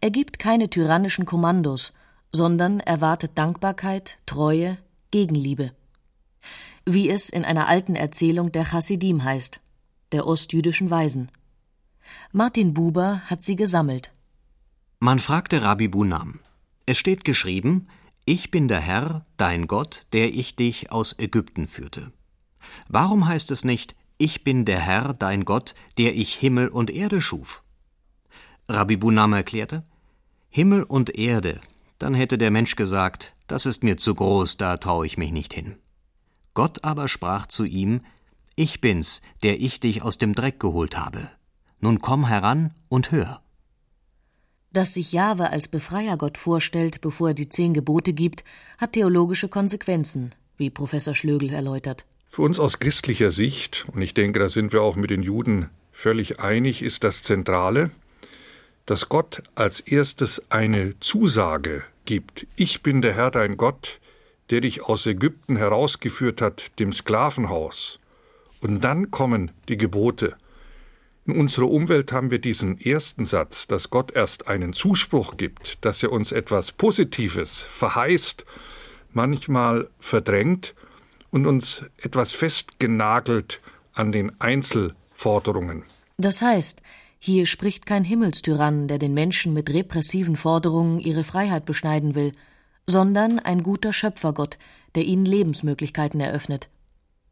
Er 0.00 0.10
gibt 0.10 0.38
keine 0.38 0.70
tyrannischen 0.70 1.26
Kommandos, 1.26 1.92
sondern 2.32 2.80
erwartet 2.80 3.32
Dankbarkeit, 3.34 4.18
Treue, 4.26 4.78
Gegenliebe. 5.10 5.72
Wie 6.84 7.08
es 7.10 7.28
in 7.28 7.44
einer 7.44 7.68
alten 7.68 7.94
Erzählung 7.94 8.50
der 8.50 8.64
Chassidim 8.64 9.22
heißt, 9.22 9.60
der 10.12 10.26
ostjüdischen 10.26 10.90
Weisen. 10.90 11.30
Martin 12.32 12.74
Buber 12.74 13.22
hat 13.26 13.42
sie 13.42 13.56
gesammelt. 13.56 14.10
Man 14.98 15.18
fragte 15.18 15.62
Rabbi 15.62 15.88
Bunam. 15.88 16.40
Es 16.86 16.98
steht 16.98 17.24
geschrieben, 17.24 17.86
ich 18.24 18.50
bin 18.50 18.68
der 18.68 18.80
Herr, 18.80 19.26
dein 19.36 19.66
Gott, 19.66 20.06
der 20.12 20.32
ich 20.32 20.54
dich 20.54 20.92
aus 20.92 21.18
Ägypten 21.18 21.66
führte. 21.66 22.12
Warum 22.88 23.26
heißt 23.26 23.50
es 23.50 23.64
nicht, 23.64 23.96
ich 24.18 24.44
bin 24.44 24.64
der 24.64 24.80
Herr, 24.80 25.14
dein 25.14 25.44
Gott, 25.44 25.74
der 25.98 26.14
ich 26.14 26.34
Himmel 26.34 26.68
und 26.68 26.90
Erde 26.90 27.20
schuf? 27.20 27.64
Rabbi 28.68 28.96
Bunam 28.96 29.32
erklärte, 29.32 29.84
Himmel 30.48 30.84
und 30.84 31.18
Erde, 31.18 31.60
dann 31.98 32.14
hätte 32.14 32.38
der 32.38 32.50
Mensch 32.50 32.76
gesagt, 32.76 33.34
das 33.48 33.66
ist 33.66 33.82
mir 33.82 33.96
zu 33.96 34.14
groß, 34.14 34.56
da 34.56 34.76
traue 34.76 35.06
ich 35.06 35.18
mich 35.18 35.32
nicht 35.32 35.52
hin. 35.52 35.76
Gott 36.54 36.84
aber 36.84 37.08
sprach 37.08 37.46
zu 37.46 37.64
ihm, 37.64 38.02
Ich 38.54 38.80
bin's, 38.80 39.22
der 39.42 39.60
ich 39.60 39.80
dich 39.80 40.02
aus 40.02 40.18
dem 40.18 40.34
Dreck 40.34 40.60
geholt 40.60 40.96
habe. 40.96 41.30
Nun 41.80 42.00
komm 42.00 42.26
heran 42.26 42.74
und 42.88 43.10
hör. 43.10 43.41
Dass 44.72 44.94
sich 44.94 45.12
Jahwe 45.12 45.50
als 45.50 45.68
Befreiergott 45.68 46.38
vorstellt, 46.38 47.02
bevor 47.02 47.28
er 47.28 47.34
die 47.34 47.48
zehn 47.48 47.74
Gebote 47.74 48.14
gibt, 48.14 48.42
hat 48.78 48.94
theologische 48.94 49.48
Konsequenzen, 49.48 50.34
wie 50.56 50.70
Professor 50.70 51.14
Schlögel 51.14 51.50
erläutert. 51.50 52.06
Für 52.30 52.42
uns 52.42 52.58
aus 52.58 52.78
christlicher 52.78 53.32
Sicht, 53.32 53.84
und 53.92 54.00
ich 54.00 54.14
denke, 54.14 54.38
da 54.38 54.48
sind 54.48 54.72
wir 54.72 54.80
auch 54.80 54.96
mit 54.96 55.10
den 55.10 55.22
Juden 55.22 55.68
völlig 55.92 56.40
einig, 56.40 56.82
ist 56.82 57.04
das 57.04 57.22
Zentrale, 57.22 57.90
dass 58.86 59.10
Gott 59.10 59.42
als 59.54 59.80
erstes 59.80 60.42
eine 60.50 60.98
Zusage 61.00 61.84
gibt. 62.06 62.46
Ich 62.56 62.82
bin 62.82 63.02
der 63.02 63.12
Herr 63.12 63.30
dein 63.30 63.58
Gott, 63.58 64.00
der 64.48 64.62
dich 64.62 64.82
aus 64.84 65.04
Ägypten 65.04 65.56
herausgeführt 65.56 66.40
hat, 66.40 66.78
dem 66.78 66.94
Sklavenhaus. 66.94 68.00
Und 68.60 68.82
dann 68.82 69.10
kommen 69.10 69.50
die 69.68 69.76
Gebote. 69.76 70.36
In 71.24 71.36
unserer 71.38 71.70
Umwelt 71.70 72.10
haben 72.10 72.32
wir 72.32 72.40
diesen 72.40 72.80
ersten 72.80 73.26
Satz, 73.26 73.68
dass 73.68 73.90
Gott 73.90 74.10
erst 74.10 74.48
einen 74.48 74.72
Zuspruch 74.72 75.36
gibt, 75.36 75.78
dass 75.84 76.02
er 76.02 76.10
uns 76.10 76.32
etwas 76.32 76.72
Positives 76.72 77.60
verheißt, 77.60 78.44
manchmal 79.12 79.88
verdrängt 80.00 80.74
und 81.30 81.46
uns 81.46 81.84
etwas 81.98 82.32
festgenagelt 82.32 83.60
an 83.92 84.10
den 84.10 84.32
Einzelforderungen. 84.40 85.84
Das 86.16 86.42
heißt, 86.42 86.82
hier 87.20 87.46
spricht 87.46 87.86
kein 87.86 88.02
Himmelstyrann, 88.02 88.88
der 88.88 88.98
den 88.98 89.14
Menschen 89.14 89.52
mit 89.52 89.70
repressiven 89.70 90.34
Forderungen 90.34 90.98
ihre 90.98 91.22
Freiheit 91.22 91.64
beschneiden 91.66 92.16
will, 92.16 92.32
sondern 92.88 93.38
ein 93.38 93.62
guter 93.62 93.92
Schöpfergott, 93.92 94.58
der 94.96 95.04
ihnen 95.04 95.24
Lebensmöglichkeiten 95.24 96.18
eröffnet. 96.20 96.68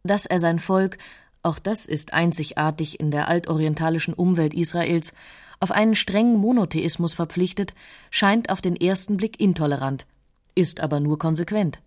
Dass 0.05 0.27
er 0.27 0.39
sein 0.39 0.61
Volk, 0.61 0.97
auch 1.43 1.59
das 1.59 1.87
ist 1.87 2.13
einzigartig 2.13 3.01
in 3.01 3.11
der 3.11 3.29
altorientalischen 3.29 4.15
Umwelt 4.15 4.55
Israels, 4.55 5.13
auf 5.61 5.71
einen 5.71 5.95
strengen 5.95 6.37
Monotheismus 6.37 7.15
verpflichtet, 7.15 7.75
scheint 8.11 8.51
auf 8.51 8.61
den 8.61 8.77
ersten 8.77 9.17
Blick 9.17 9.41
intolerant, 9.41 10.07
ist 10.55 10.81
aber 10.81 11.01
nur 11.01 11.19
konsequent. 11.19 11.81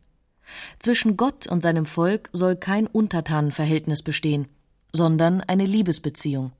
Zwischen 0.79 1.17
Gott 1.17 1.47
und 1.47 1.61
seinem 1.61 1.85
Volk 1.85 2.29
soll 2.33 2.55
kein 2.55 2.87
Untertanenverhältnis 2.87 4.03
bestehen. 4.03 4.47
sondern 4.95 5.41
eine 5.41 5.65
Liebesbeziehung. 5.65 6.51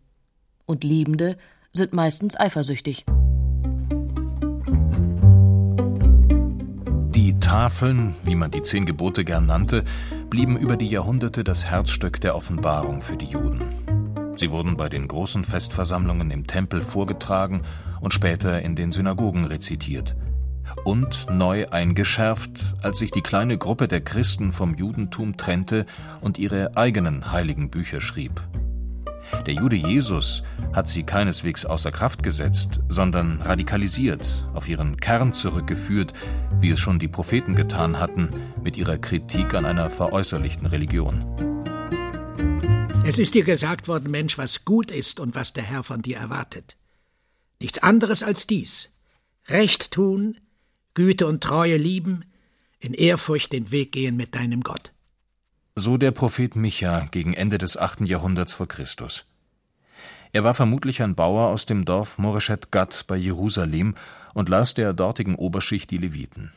Und 0.66 0.84
Liebende 0.84 1.38
sind 1.72 1.94
meistens 1.94 2.40
eifersüchtig. 2.40 3.06
Tafeln, 7.54 8.16
wie 8.26 8.34
man 8.34 8.50
die 8.50 8.64
zehn 8.64 8.84
Gebote 8.84 9.24
gern 9.24 9.46
nannte, 9.46 9.84
blieben 10.28 10.58
über 10.58 10.76
die 10.76 10.88
Jahrhunderte 10.88 11.44
das 11.44 11.64
Herzstück 11.64 12.20
der 12.20 12.36
Offenbarung 12.36 13.04
für 13.04 13.16
die 13.16 13.28
Juden. 13.28 13.62
Sie 14.36 14.50
wurden 14.50 14.76
bei 14.76 14.90
den 14.90 15.08
großen 15.08 15.44
Festversammlungen 15.44 16.32
im 16.32 16.48
Tempel 16.48 16.82
vorgetragen 16.82 17.62
und 18.02 18.12
später 18.12 18.64
in 18.64 18.76
den 18.76 18.92
Synagogen 18.92 19.46
rezitiert. 19.46 20.16
Und 20.84 21.28
neu 21.30 21.68
eingeschärft, 21.68 22.74
als 22.82 22.98
sich 22.98 23.12
die 23.12 23.22
kleine 23.22 23.60
Gruppe 23.60 23.88
der 23.88 24.02
Christen 24.02 24.52
vom 24.52 24.74
Judentum 24.74 25.38
trennte 25.38 25.86
und 26.22 26.40
ihre 26.40 26.76
eigenen 26.76 27.32
heiligen 27.32 27.70
Bücher 27.70 28.02
schrieb. 28.02 28.42
Der 29.46 29.54
Jude 29.54 29.76
Jesus 29.76 30.44
hat 30.74 30.88
sie 30.88 31.04
keineswegs 31.04 31.66
außer 31.66 31.92
Kraft 31.92 32.24
gesetzt, 32.24 32.80
sondern 32.90 33.42
radikalisiert, 33.42 34.48
auf 34.54 34.68
ihren 34.68 34.98
Kern 34.98 35.34
zurückgeführt, 35.34 36.14
wie 36.60 36.72
es 36.72 36.80
schon 36.80 37.00
die 37.00 37.08
Propheten 37.08 37.56
getan 37.56 38.00
hatten, 38.00 38.30
mit 38.64 38.78
ihrer 38.78 38.98
Kritik 38.98 39.54
an 39.54 39.66
einer 39.66 39.90
veräußerlichten 39.90 40.68
Religion. 40.68 41.26
Es 43.06 43.20
ist 43.20 43.34
dir 43.34 43.44
gesagt 43.44 43.90
worden, 43.90 44.10
Mensch, 44.12 44.38
was 44.38 44.64
gut 44.64 44.90
ist 44.90 45.20
und 45.20 45.36
was 45.36 45.52
der 45.52 45.66
Herr 45.66 45.84
von 45.84 46.02
dir 46.02 46.18
erwartet. 46.18 46.78
Nichts 47.60 47.80
anderes 47.80 48.24
als 48.24 48.48
dies. 48.48 48.90
Recht 49.50 49.92
tun, 49.92 50.40
Güte 50.94 51.28
und 51.28 51.44
Treue 51.44 51.76
lieben, 51.76 52.24
in 52.80 52.94
Ehrfurcht 52.94 53.52
den 53.52 53.72
Weg 53.72 53.92
gehen 53.92 54.16
mit 54.16 54.36
deinem 54.36 54.62
Gott. 54.62 54.93
So 55.76 55.98
der 55.98 56.12
Prophet 56.12 56.56
Micha 56.56 57.08
gegen 57.10 57.34
Ende 57.34 57.58
des 57.58 57.78
achten 57.78 58.06
Jahrhunderts 58.06 58.54
vor 58.54 58.68
Christus. 58.68 59.26
Er 60.32 60.44
war 60.44 60.54
vermutlich 60.54 61.02
ein 61.02 61.16
Bauer 61.16 61.48
aus 61.48 61.66
dem 61.66 61.84
Dorf 61.84 62.20
Moreshet 62.20 62.72
Gad 62.72 63.06
bei 63.08 63.16
Jerusalem 63.16 63.96
und 64.36 64.50
las 64.50 64.76
der 64.76 64.94
dortigen 64.94 65.34
Oberschicht 65.34 65.90
die 65.90 65.98
Leviten. 65.98 66.52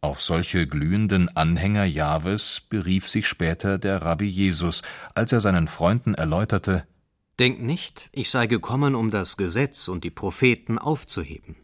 Auf 0.00 0.22
solche 0.22 0.68
glühenden 0.68 1.28
Anhänger 1.36 1.84
Jahwes 1.84 2.60
berief 2.60 3.08
sich 3.08 3.26
später 3.26 3.78
der 3.78 4.02
Rabbi 4.02 4.26
Jesus, 4.26 4.82
als 5.14 5.32
er 5.32 5.40
seinen 5.40 5.66
Freunden 5.66 6.14
erläuterte: 6.14 6.86
Denkt 7.40 7.62
nicht, 7.62 8.10
ich 8.12 8.30
sei 8.30 8.46
gekommen, 8.46 8.94
um 8.94 9.10
das 9.10 9.36
Gesetz 9.36 9.88
und 9.88 10.04
die 10.04 10.10
Propheten 10.10 10.78
aufzuheben. 10.78 11.56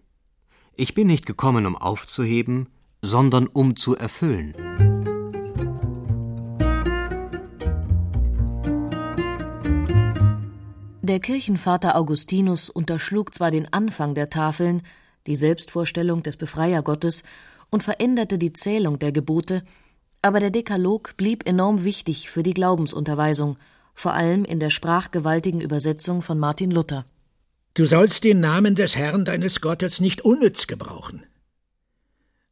Ich 0.75 0.95
bin 0.95 1.07
nicht 1.07 1.27
gekommen, 1.27 1.65
um 1.65 1.77
aufzuheben, 1.77 2.69
sondern 3.03 3.47
um 3.47 3.77
zu 3.77 3.97
erfüllen. 3.97 4.96
Der 11.17 11.23
Kirchenvater 11.23 11.97
Augustinus 11.97 12.69
unterschlug 12.69 13.33
zwar 13.33 13.51
den 13.51 13.73
Anfang 13.73 14.15
der 14.15 14.29
Tafeln, 14.29 14.83
die 15.27 15.35
Selbstvorstellung 15.35 16.23
des 16.23 16.37
Befreiergottes, 16.37 17.23
und 17.71 17.83
veränderte 17.83 18.37
die 18.37 18.53
Zählung 18.53 18.99
der 18.99 19.13
Gebote, 19.13 19.63
aber 20.21 20.41
der 20.41 20.51
Dekalog 20.51 21.17
blieb 21.17 21.49
enorm 21.49 21.85
wichtig 21.85 22.29
für 22.29 22.43
die 22.43 22.53
Glaubensunterweisung, 22.53 23.57
vor 23.95 24.13
allem 24.13 24.45
in 24.45 24.61
der 24.61 24.69
sprachgewaltigen 24.69 25.63
Übersetzung 25.63 26.21
von 26.21 26.39
Martin 26.39 26.71
Luther. 26.71 27.07
Du 27.73 27.87
sollst 27.87 28.23
den 28.23 28.41
Namen 28.41 28.75
des 28.75 28.95
Herrn 28.95 29.25
deines 29.25 29.63
Gottes 29.63 30.01
nicht 30.01 30.21
unnütz 30.21 30.67
gebrauchen. 30.67 31.25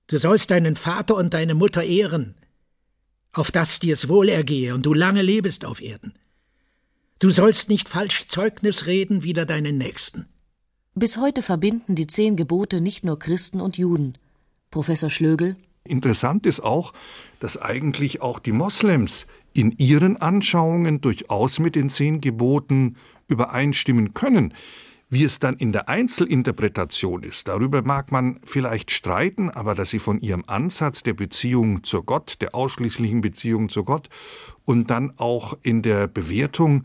Du 0.07 0.17
sollst 0.17 0.51
deinen 0.51 0.77
Vater 0.77 1.17
und 1.17 1.35
deine 1.35 1.55
Mutter 1.55 1.83
ehren, 1.83 2.35
auf 3.35 3.51
dass 3.51 3.79
dir's 3.79 4.09
wohlergehe 4.09 4.75
und 4.75 4.87
du 4.87 4.95
lange 4.95 5.21
lebest 5.21 5.67
auf 5.67 5.83
Erden. 5.83 6.15
Du 7.25 7.31
sollst 7.31 7.71
nicht 7.71 7.89
falsch 7.89 8.27
Zeugnis 8.27 8.85
reden 8.85 9.23
wider 9.23 9.47
deinen 9.47 9.79
Nächsten. 9.79 10.27
Bis 10.95 11.17
heute 11.17 11.41
verbinden 11.41 11.95
die 11.95 12.07
zehn 12.07 12.37
Gebote 12.37 12.83
nicht 12.83 13.03
nur 13.03 13.19
Christen 13.19 13.63
und 13.63 13.79
Juden. 13.79 14.13
Professor 14.71 15.09
Schlögel. 15.09 15.57
Interessant 15.85 16.45
ist 16.45 16.61
auch, 16.61 16.93
dass 17.41 17.57
eigentlich 17.57 18.21
auch 18.21 18.39
die 18.41 18.53
Moslems 18.53 19.27
in 19.55 19.73
ihren 19.79 20.19
Anschauungen 20.19 21.01
durchaus 21.01 21.61
mit 21.61 21.77
den 21.77 21.89
zehn 21.89 22.21
Geboten 22.21 22.99
übereinstimmen 23.27 24.13
können. 24.13 24.53
Wie 25.09 25.25
es 25.25 25.39
dann 25.39 25.57
in 25.57 25.73
der 25.73 25.89
Einzelinterpretation 25.89 27.23
ist, 27.23 27.49
darüber 27.49 27.83
mag 27.83 28.11
man 28.11 28.41
vielleicht 28.45 28.91
streiten, 28.91 29.49
aber 29.49 29.75
dass 29.75 29.91
sie 29.91 29.99
von 29.99 30.21
ihrem 30.21 30.45
Ansatz 30.47 31.03
der 31.03 31.15
Beziehung 31.15 31.85
zu 31.85 32.03
Gott, 32.03 32.39
der 32.41 32.55
ausschließlichen 32.55 33.21
Beziehung 33.21 33.69
zu 33.69 33.85
Gott 33.85 34.09
und 34.65 34.91
dann 34.91 35.13
auch 35.17 35.57
in 35.63 35.83
der 35.83 36.09
Bewertung 36.09 36.85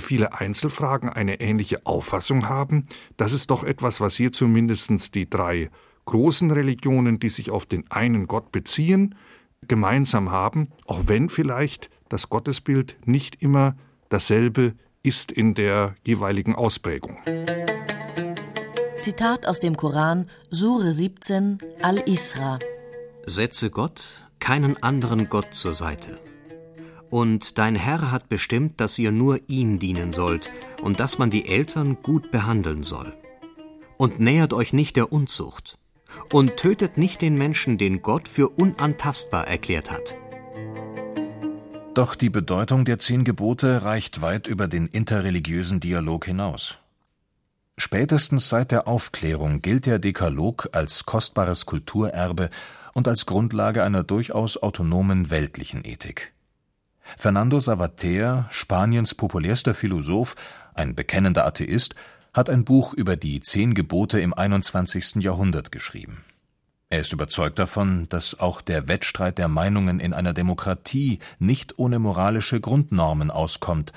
viele 0.00 0.34
Einzelfragen 0.34 1.08
eine 1.08 1.40
ähnliche 1.40 1.84
Auffassung 1.86 2.48
haben, 2.48 2.84
das 3.16 3.32
ist 3.32 3.50
doch 3.50 3.64
etwas, 3.64 4.00
was 4.00 4.14
hier 4.14 4.32
zumindest 4.32 5.14
die 5.14 5.28
drei 5.28 5.70
großen 6.04 6.50
Religionen, 6.50 7.18
die 7.18 7.28
sich 7.28 7.50
auf 7.50 7.66
den 7.66 7.90
einen 7.90 8.26
Gott 8.26 8.52
beziehen, 8.52 9.14
gemeinsam 9.68 10.30
haben, 10.30 10.68
auch 10.86 11.02
wenn 11.06 11.28
vielleicht 11.28 11.90
das 12.08 12.28
Gottesbild 12.28 12.96
nicht 13.04 13.42
immer 13.42 13.76
dasselbe 14.08 14.74
ist 15.02 15.32
in 15.32 15.54
der 15.54 15.94
jeweiligen 16.04 16.54
Ausprägung. 16.54 17.18
Zitat 19.00 19.46
aus 19.46 19.60
dem 19.60 19.76
Koran, 19.76 20.28
Sure 20.50 20.92
17, 20.92 21.58
Al-Isra. 21.82 22.58
Setze 23.24 23.70
Gott 23.70 24.26
keinen 24.40 24.82
anderen 24.82 25.28
Gott 25.28 25.54
zur 25.54 25.74
Seite. 25.74 26.18
Und 27.10 27.58
dein 27.58 27.76
Herr 27.76 28.10
hat 28.10 28.28
bestimmt, 28.28 28.80
dass 28.80 28.98
ihr 28.98 29.12
nur 29.12 29.40
ihm 29.48 29.78
dienen 29.78 30.12
sollt 30.12 30.50
und 30.82 31.00
dass 31.00 31.18
man 31.18 31.30
die 31.30 31.46
Eltern 31.46 31.98
gut 32.02 32.30
behandeln 32.30 32.82
soll. 32.82 33.16
Und 33.96 34.20
nähert 34.20 34.52
euch 34.52 34.72
nicht 34.72 34.96
der 34.96 35.12
Unzucht. 35.12 35.78
Und 36.32 36.56
tötet 36.56 36.98
nicht 36.98 37.20
den 37.20 37.36
Menschen, 37.36 37.78
den 37.78 38.02
Gott 38.02 38.28
für 38.28 38.48
unantastbar 38.48 39.46
erklärt 39.46 39.90
hat. 39.90 40.16
Doch 41.94 42.14
die 42.14 42.30
Bedeutung 42.30 42.84
der 42.84 42.98
zehn 42.98 43.24
Gebote 43.24 43.82
reicht 43.82 44.20
weit 44.20 44.48
über 44.48 44.68
den 44.68 44.86
interreligiösen 44.86 45.80
Dialog 45.80 46.26
hinaus. 46.26 46.78
Spätestens 47.78 48.48
seit 48.48 48.70
der 48.70 48.88
Aufklärung 48.88 49.62
gilt 49.62 49.86
der 49.86 49.98
Dekalog 49.98 50.68
als 50.72 51.04
kostbares 51.04 51.66
Kulturerbe 51.66 52.50
und 52.94 53.08
als 53.08 53.26
Grundlage 53.26 53.82
einer 53.82 54.02
durchaus 54.02 54.56
autonomen 54.56 55.30
weltlichen 55.30 55.84
Ethik. 55.84 56.32
Fernando 57.16 57.60
Savater, 57.60 58.46
Spaniens 58.50 59.14
populärster 59.14 59.74
Philosoph, 59.74 60.34
ein 60.74 60.94
bekennender 60.94 61.46
Atheist, 61.46 61.94
hat 62.32 62.50
ein 62.50 62.64
Buch 62.64 62.92
über 62.92 63.16
die 63.16 63.40
zehn 63.40 63.74
Gebote 63.74 64.20
im 64.20 64.34
21. 64.34 65.16
Jahrhundert 65.16 65.72
geschrieben. 65.72 66.24
Er 66.90 67.00
ist 67.00 67.12
überzeugt 67.12 67.58
davon, 67.58 68.08
dass 68.08 68.38
auch 68.38 68.60
der 68.60 68.88
Wettstreit 68.88 69.38
der 69.38 69.48
Meinungen 69.48 70.00
in 70.00 70.12
einer 70.12 70.32
Demokratie 70.32 71.18
nicht 71.38 71.78
ohne 71.78 71.98
moralische 71.98 72.60
Grundnormen 72.60 73.30
auskommt 73.30 73.92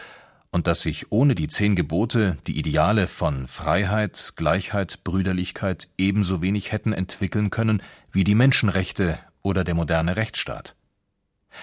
und 0.51 0.65
dass 0.65 0.81
sich 0.81 1.11
ohne 1.11 1.35
die 1.35 1.47
zehn 1.47 1.75
Gebote 1.75 2.37
die 2.47 2.57
Ideale 2.57 3.07
von 3.07 3.47
Freiheit, 3.47 4.33
Gleichheit, 4.35 5.03
Brüderlichkeit 5.03 5.89
ebenso 5.97 6.41
wenig 6.41 6.71
hätten 6.71 6.93
entwickeln 6.93 7.51
können 7.51 7.83
wie 8.11 8.23
die 8.23 8.35
Menschenrechte 8.35 9.19
oder 9.43 9.63
der 9.63 9.75
moderne 9.75 10.15
Rechtsstaat. 10.15 10.75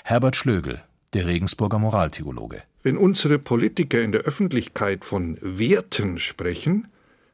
Herbert 0.04 0.36
Schlögel, 0.36 0.82
der 1.16 1.26
Regensburger 1.26 1.78
Moraltheologe. 1.78 2.62
Wenn 2.82 2.96
unsere 2.96 3.38
Politiker 3.38 4.02
in 4.02 4.12
der 4.12 4.22
Öffentlichkeit 4.22 5.04
von 5.04 5.38
Werten 5.40 6.18
sprechen, 6.18 6.88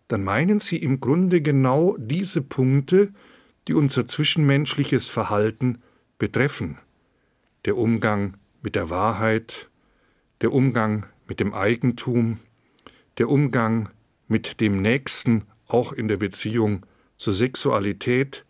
dann 0.09 0.23
meinen 0.23 0.61
sie 0.61 0.77
im 0.77 1.01
Grunde 1.01 1.42
genau 1.42 1.97
diese 1.99 2.42
Punkte, 2.42 3.12
die 3.66 3.75
unser 3.75 4.07
zwischenmenschliches 4.07 5.07
Verhalten 5.07 5.83
betreffen. 6.18 6.79
Der 7.64 7.77
Umgang 7.77 8.37
mit 8.62 8.77
der 8.77 8.88
Wahrheit, 8.88 9.68
der 10.42 10.53
Umgang 10.53 11.07
mit 11.27 11.40
dem 11.40 11.53
Eigentum, 11.53 12.38
der 13.18 13.29
Umgang 13.29 13.88
mit 14.29 14.61
dem 14.61 14.81
Nächsten, 14.81 15.42
auch 15.66 15.92
in 15.92 16.07
der 16.07 16.18
Beziehung 16.18 16.87
zur 17.16 17.35
Sexualität, 17.35 18.45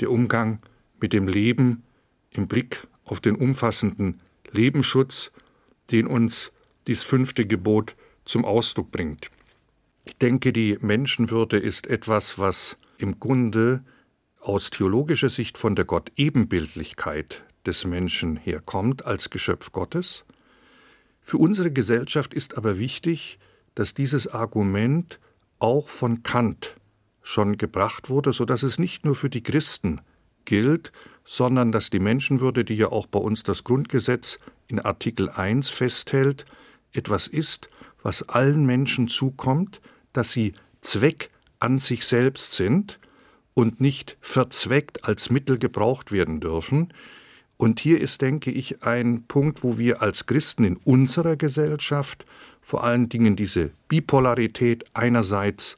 der 0.00 0.10
Umgang 0.10 0.58
mit 1.00 1.12
dem 1.12 1.28
Leben 1.28 1.84
im 2.30 2.48
Blick 2.48 2.86
auf 3.04 3.20
den 3.20 3.36
umfassenden 3.36 4.20
Lebensschutz, 4.54 5.32
den 5.90 6.06
uns 6.06 6.52
dies 6.86 7.02
fünfte 7.02 7.46
Gebot 7.46 7.96
zum 8.24 8.44
Ausdruck 8.44 8.90
bringt. 8.90 9.30
Ich 10.04 10.16
denke, 10.16 10.52
die 10.52 10.76
Menschenwürde 10.80 11.58
ist 11.58 11.86
etwas, 11.86 12.38
was 12.38 12.76
im 12.98 13.20
Grunde 13.20 13.84
aus 14.40 14.70
theologischer 14.70 15.30
Sicht 15.30 15.56
von 15.56 15.74
der 15.74 15.84
Gott-Ebenbildlichkeit 15.84 17.42
des 17.66 17.84
Menschen 17.84 18.36
herkommt 18.36 19.06
als 19.06 19.30
Geschöpf 19.30 19.72
Gottes. 19.72 20.24
Für 21.22 21.38
unsere 21.38 21.72
Gesellschaft 21.72 22.34
ist 22.34 22.58
aber 22.58 22.78
wichtig, 22.78 23.38
dass 23.74 23.94
dieses 23.94 24.26
Argument 24.28 25.18
auch 25.58 25.88
von 25.88 26.22
Kant 26.22 26.74
schon 27.22 27.56
gebracht 27.56 28.10
wurde, 28.10 28.34
so 28.34 28.44
dass 28.44 28.62
es 28.62 28.78
nicht 28.78 29.06
nur 29.06 29.14
für 29.14 29.30
die 29.30 29.42
Christen 29.42 30.02
gilt, 30.44 30.92
sondern 31.24 31.72
dass 31.72 31.90
die 31.90 32.00
Menschenwürde, 32.00 32.64
die 32.64 32.74
ja 32.74 32.88
auch 32.88 33.06
bei 33.06 33.18
uns 33.18 33.42
das 33.42 33.64
Grundgesetz 33.64 34.38
in 34.68 34.80
Artikel 34.80 35.30
1 35.30 35.68
festhält, 35.70 36.44
etwas 36.92 37.26
ist, 37.26 37.68
was 38.02 38.28
allen 38.28 38.66
Menschen 38.66 39.08
zukommt, 39.08 39.80
dass 40.12 40.32
sie 40.32 40.52
Zweck 40.80 41.30
an 41.58 41.78
sich 41.78 42.04
selbst 42.04 42.52
sind 42.52 42.98
und 43.54 43.80
nicht 43.80 44.16
verzweckt 44.20 45.04
als 45.04 45.30
Mittel 45.30 45.58
gebraucht 45.58 46.12
werden 46.12 46.40
dürfen. 46.40 46.92
Und 47.56 47.80
hier 47.80 48.00
ist, 48.00 48.20
denke 48.20 48.50
ich, 48.50 48.82
ein 48.82 49.24
Punkt, 49.24 49.62
wo 49.62 49.78
wir 49.78 50.02
als 50.02 50.26
Christen 50.26 50.64
in 50.64 50.76
unserer 50.76 51.36
Gesellschaft 51.36 52.26
vor 52.60 52.84
allen 52.84 53.08
Dingen 53.08 53.36
diese 53.36 53.70
Bipolarität 53.88 54.84
einerseits 54.94 55.76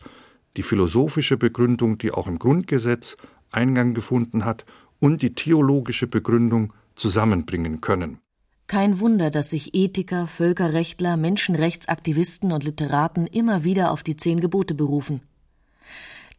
die 0.56 0.62
philosophische 0.62 1.36
Begründung, 1.36 1.98
die 1.98 2.12
auch 2.12 2.26
im 2.26 2.38
Grundgesetz 2.38 3.16
Eingang 3.56 3.94
gefunden 3.94 4.44
hat, 4.44 4.64
und 4.98 5.22
die 5.22 5.34
theologische 5.34 6.06
Begründung 6.06 6.72
zusammenbringen 6.94 7.80
können. 7.80 8.18
Kein 8.66 8.98
Wunder, 8.98 9.30
dass 9.30 9.50
sich 9.50 9.74
Ethiker, 9.74 10.26
Völkerrechtler, 10.26 11.16
Menschenrechtsaktivisten 11.16 12.50
und 12.50 12.64
Literaten 12.64 13.26
immer 13.26 13.62
wieder 13.62 13.92
auf 13.92 14.02
die 14.02 14.16
zehn 14.16 14.40
Gebote 14.40 14.74
berufen. 14.74 15.20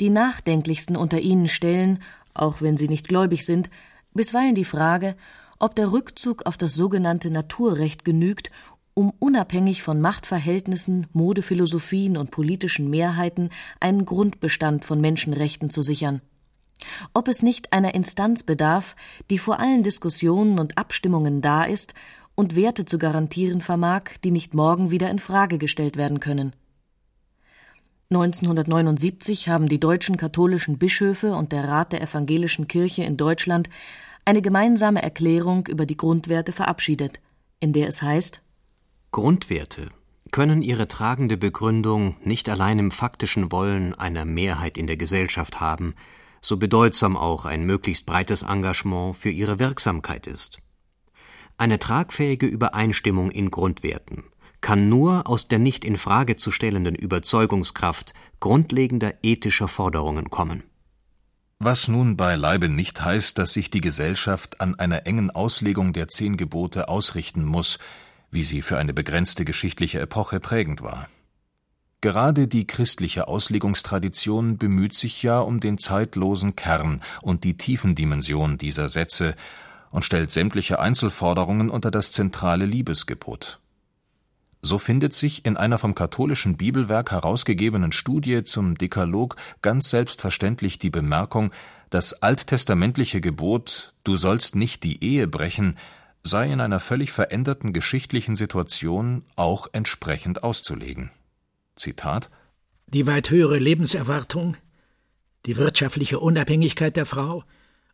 Die 0.01 0.10
nachdenklichsten 0.10 0.97
unter 0.97 1.21
ihnen 1.21 1.47
stellen, 1.47 1.99
auch 2.34 2.62
wenn 2.62 2.75
sie 2.75 2.89
nicht 2.89 3.08
gläubig 3.08 3.45
sind, 3.45 3.69
bisweilen 4.13 4.56
die 4.56 4.65
Frage, 4.65 5.15
ob 5.58 5.75
der 5.75 5.91
Rückzug 5.91 6.45
auf 6.45 6.58
das 6.58 6.75
sogenannte 6.75 7.32
Naturrecht 7.32 8.03
genügt, 8.03 8.51
um 8.93 9.13
unabhängig 9.19 9.82
von 9.82 10.01
Machtverhältnissen, 10.01 11.08
Modephilosophien 11.13 12.17
und 12.17 12.32
politischen 12.32 12.89
Mehrheiten 12.89 13.49
einen 13.80 14.06
Grundbestand 14.06 14.84
von 14.84 14.99
Menschenrechten 14.99 15.69
zu 15.69 15.82
sichern 15.82 16.21
ob 17.13 17.28
es 17.28 17.44
nicht 17.44 17.74
einer 17.74 17.96
Instanz 17.96 18.44
bedarf, 18.44 18.96
die 19.30 19.40
vor 19.40 19.60
allen 19.60 19.84
Diskussionen 19.84 20.60
und 20.60 20.78
Abstimmungen 20.78 21.42
da 21.42 21.63
ist 21.63 21.94
und 22.36 22.56
Werte 22.56 22.86
zu 22.86 22.98
garantieren 22.98 23.62
vermag, 23.62 24.04
die 24.24 24.32
nicht 24.32 24.54
morgen 24.54 24.92
wieder 24.92 25.10
in 25.10 25.20
Frage 25.20 25.58
gestellt 25.58 25.98
werden 25.98 26.20
können. 26.20 26.54
1979 28.10 29.50
haben 29.50 29.68
die 29.68 29.80
deutschen 29.80 30.16
katholischen 30.16 30.78
Bischöfe 30.78 31.36
und 31.36 31.52
der 31.52 31.68
Rat 31.68 31.92
der 31.92 32.02
evangelischen 32.02 32.68
Kirche 32.68 33.04
in 33.04 33.18
Deutschland 33.18 33.70
eine 34.24 34.42
gemeinsame 34.42 35.02
Erklärung 35.02 35.68
über 35.68 35.86
die 35.86 35.98
Grundwerte 35.98 36.54
verabschiedet, 36.54 37.20
in 37.60 37.74
der 37.74 37.88
es 37.88 38.02
heißt 38.02 38.42
Grundwerte 39.12 39.90
können 40.32 40.62
ihre 40.62 40.88
tragende 40.88 41.38
Begründung 41.38 42.16
nicht 42.24 42.50
allein 42.50 42.80
im 42.80 42.92
faktischen 42.92 43.52
Wollen 43.52 43.94
einer 43.94 44.26
Mehrheit 44.26 44.78
in 44.78 44.88
der 44.88 44.98
Gesellschaft 44.98 45.60
haben, 45.60 45.96
so 46.47 46.55
bedeutsam 46.55 47.17
auch 47.17 47.43
ein 47.45 47.65
möglichst 47.65 48.05
breites 48.05 48.43
Engagement 48.43 49.17
für 49.17 49.29
ihre 49.29 49.60
Wirksamkeit 49.60 50.27
ist. 50.27 50.60
Eine 51.57 51.77
tragfähige 51.77 52.45
Übereinstimmung 52.45 53.31
in 53.31 53.51
Grundwerten 53.51 54.23
kann 54.62 54.88
nur 54.88 55.27
aus 55.27 55.49
der 55.49 55.60
nicht 55.60 55.83
in 55.83 55.97
Frage 55.97 56.38
zu 56.38 56.51
stellenden 56.51 56.95
Überzeugungskraft 56.95 58.13
grundlegender 58.39 59.15
ethischer 59.23 59.67
Forderungen 59.67 60.29
kommen. 60.29 60.63
Was 61.60 61.89
nun 61.89 62.15
beileibe 62.15 62.69
nicht 62.69 63.03
heißt, 63.03 63.38
dass 63.38 63.53
sich 63.53 63.69
die 63.69 63.81
Gesellschaft 63.81 64.62
an 64.62 64.75
einer 64.75 65.05
engen 65.05 65.31
Auslegung 65.31 65.91
der 65.91 66.07
zehn 66.07 66.38
Gebote 66.38 66.88
ausrichten 66.88 67.43
muss, 67.43 67.77
wie 68.31 68.43
sie 68.43 68.62
für 68.62 68.77
eine 68.77 68.93
begrenzte 68.93 69.43
geschichtliche 69.43 69.99
Epoche 69.99 70.39
prägend 70.39 70.81
war. 70.81 71.10
Gerade 72.08 72.48
die 72.48 72.65
christliche 72.65 73.28
Auslegungstradition 73.28 74.58
bemüht 74.58 74.93
sich 74.93 75.24
ja 75.24 75.41
um 75.41 75.60
den 75.60 75.78
zeitlosen 75.78 76.56
Kern 76.56 77.02
und 77.22 77.43
die 77.43 77.58
Tiefendimension 77.58 78.58
dieser 78.58 78.88
Sätze 78.88 79.36
und 79.91 80.06
stellt 80.06 80.32
sämtliche 80.32 80.80
Einzelforderungen 80.80 81.70
unter 81.70 81.91
das 81.91 82.13
zentrale 82.13 82.65
Liebesgebot. 82.65 83.60
So 84.62 84.80
findet 84.80 85.15
sich 85.15 85.46
in 85.46 85.58
einer 85.58 85.78
vom 85.78 85.96
katholischen 85.96 86.56
Bibelwerk 86.56 87.12
herausgegebenen 87.12 87.91
Studie 87.91 88.46
zum 88.46 88.78
Dekalog 88.78 89.36
ganz 89.62 89.89
selbstverständlich 89.89 90.78
die 90.78 90.89
Bemerkung, 90.89 91.52
das 91.89 92.24
alttestamentliche 92.24 93.20
Gebot 93.20 93.93
Du 94.06 94.15
sollst 94.15 94.56
nicht 94.56 94.86
die 94.86 95.04
Ehe 95.04 95.28
brechen 95.28 95.76
sei 96.24 96.54
in 96.54 96.62
einer 96.62 96.80
völlig 96.80 97.12
veränderten 97.12 97.74
geschichtlichen 97.74 98.38
Situation 98.38 99.24
auch 99.36 99.67
entsprechend 99.74 100.41
auszulegen 100.41 101.12
Zitat 101.78 102.30
Die 102.88 103.08
weit 103.08 103.30
höhere 103.30 103.58
Lebenserwartung, 103.58 104.58
die 105.46 105.58
wirtschaftliche 105.58 106.20
Unabhängigkeit 106.20 106.96
der 106.96 107.06
Frau 107.06 107.44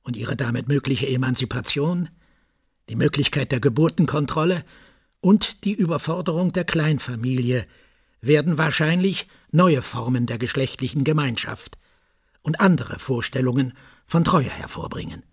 und 0.03 0.17
ihre 0.17 0.35
damit 0.35 0.67
mögliche 0.67 1.07
Emanzipation, 1.07 2.09
die 2.89 2.95
Möglichkeit 2.95 3.51
der 3.51 3.59
Geburtenkontrolle 3.59 4.63
und 5.21 5.63
die 5.63 5.73
Überforderung 5.73 6.51
der 6.51 6.65
Kleinfamilie 6.65 7.65
werden 8.21 8.57
wahrscheinlich 8.57 9.27
neue 9.51 9.81
Formen 9.81 10.25
der 10.25 10.37
geschlechtlichen 10.37 11.03
Gemeinschaft 11.03 11.77
und 12.41 12.59
andere 12.59 12.99
Vorstellungen 12.99 13.73
von 14.05 14.23
Treue 14.23 14.49
hervorbringen. 14.49 15.23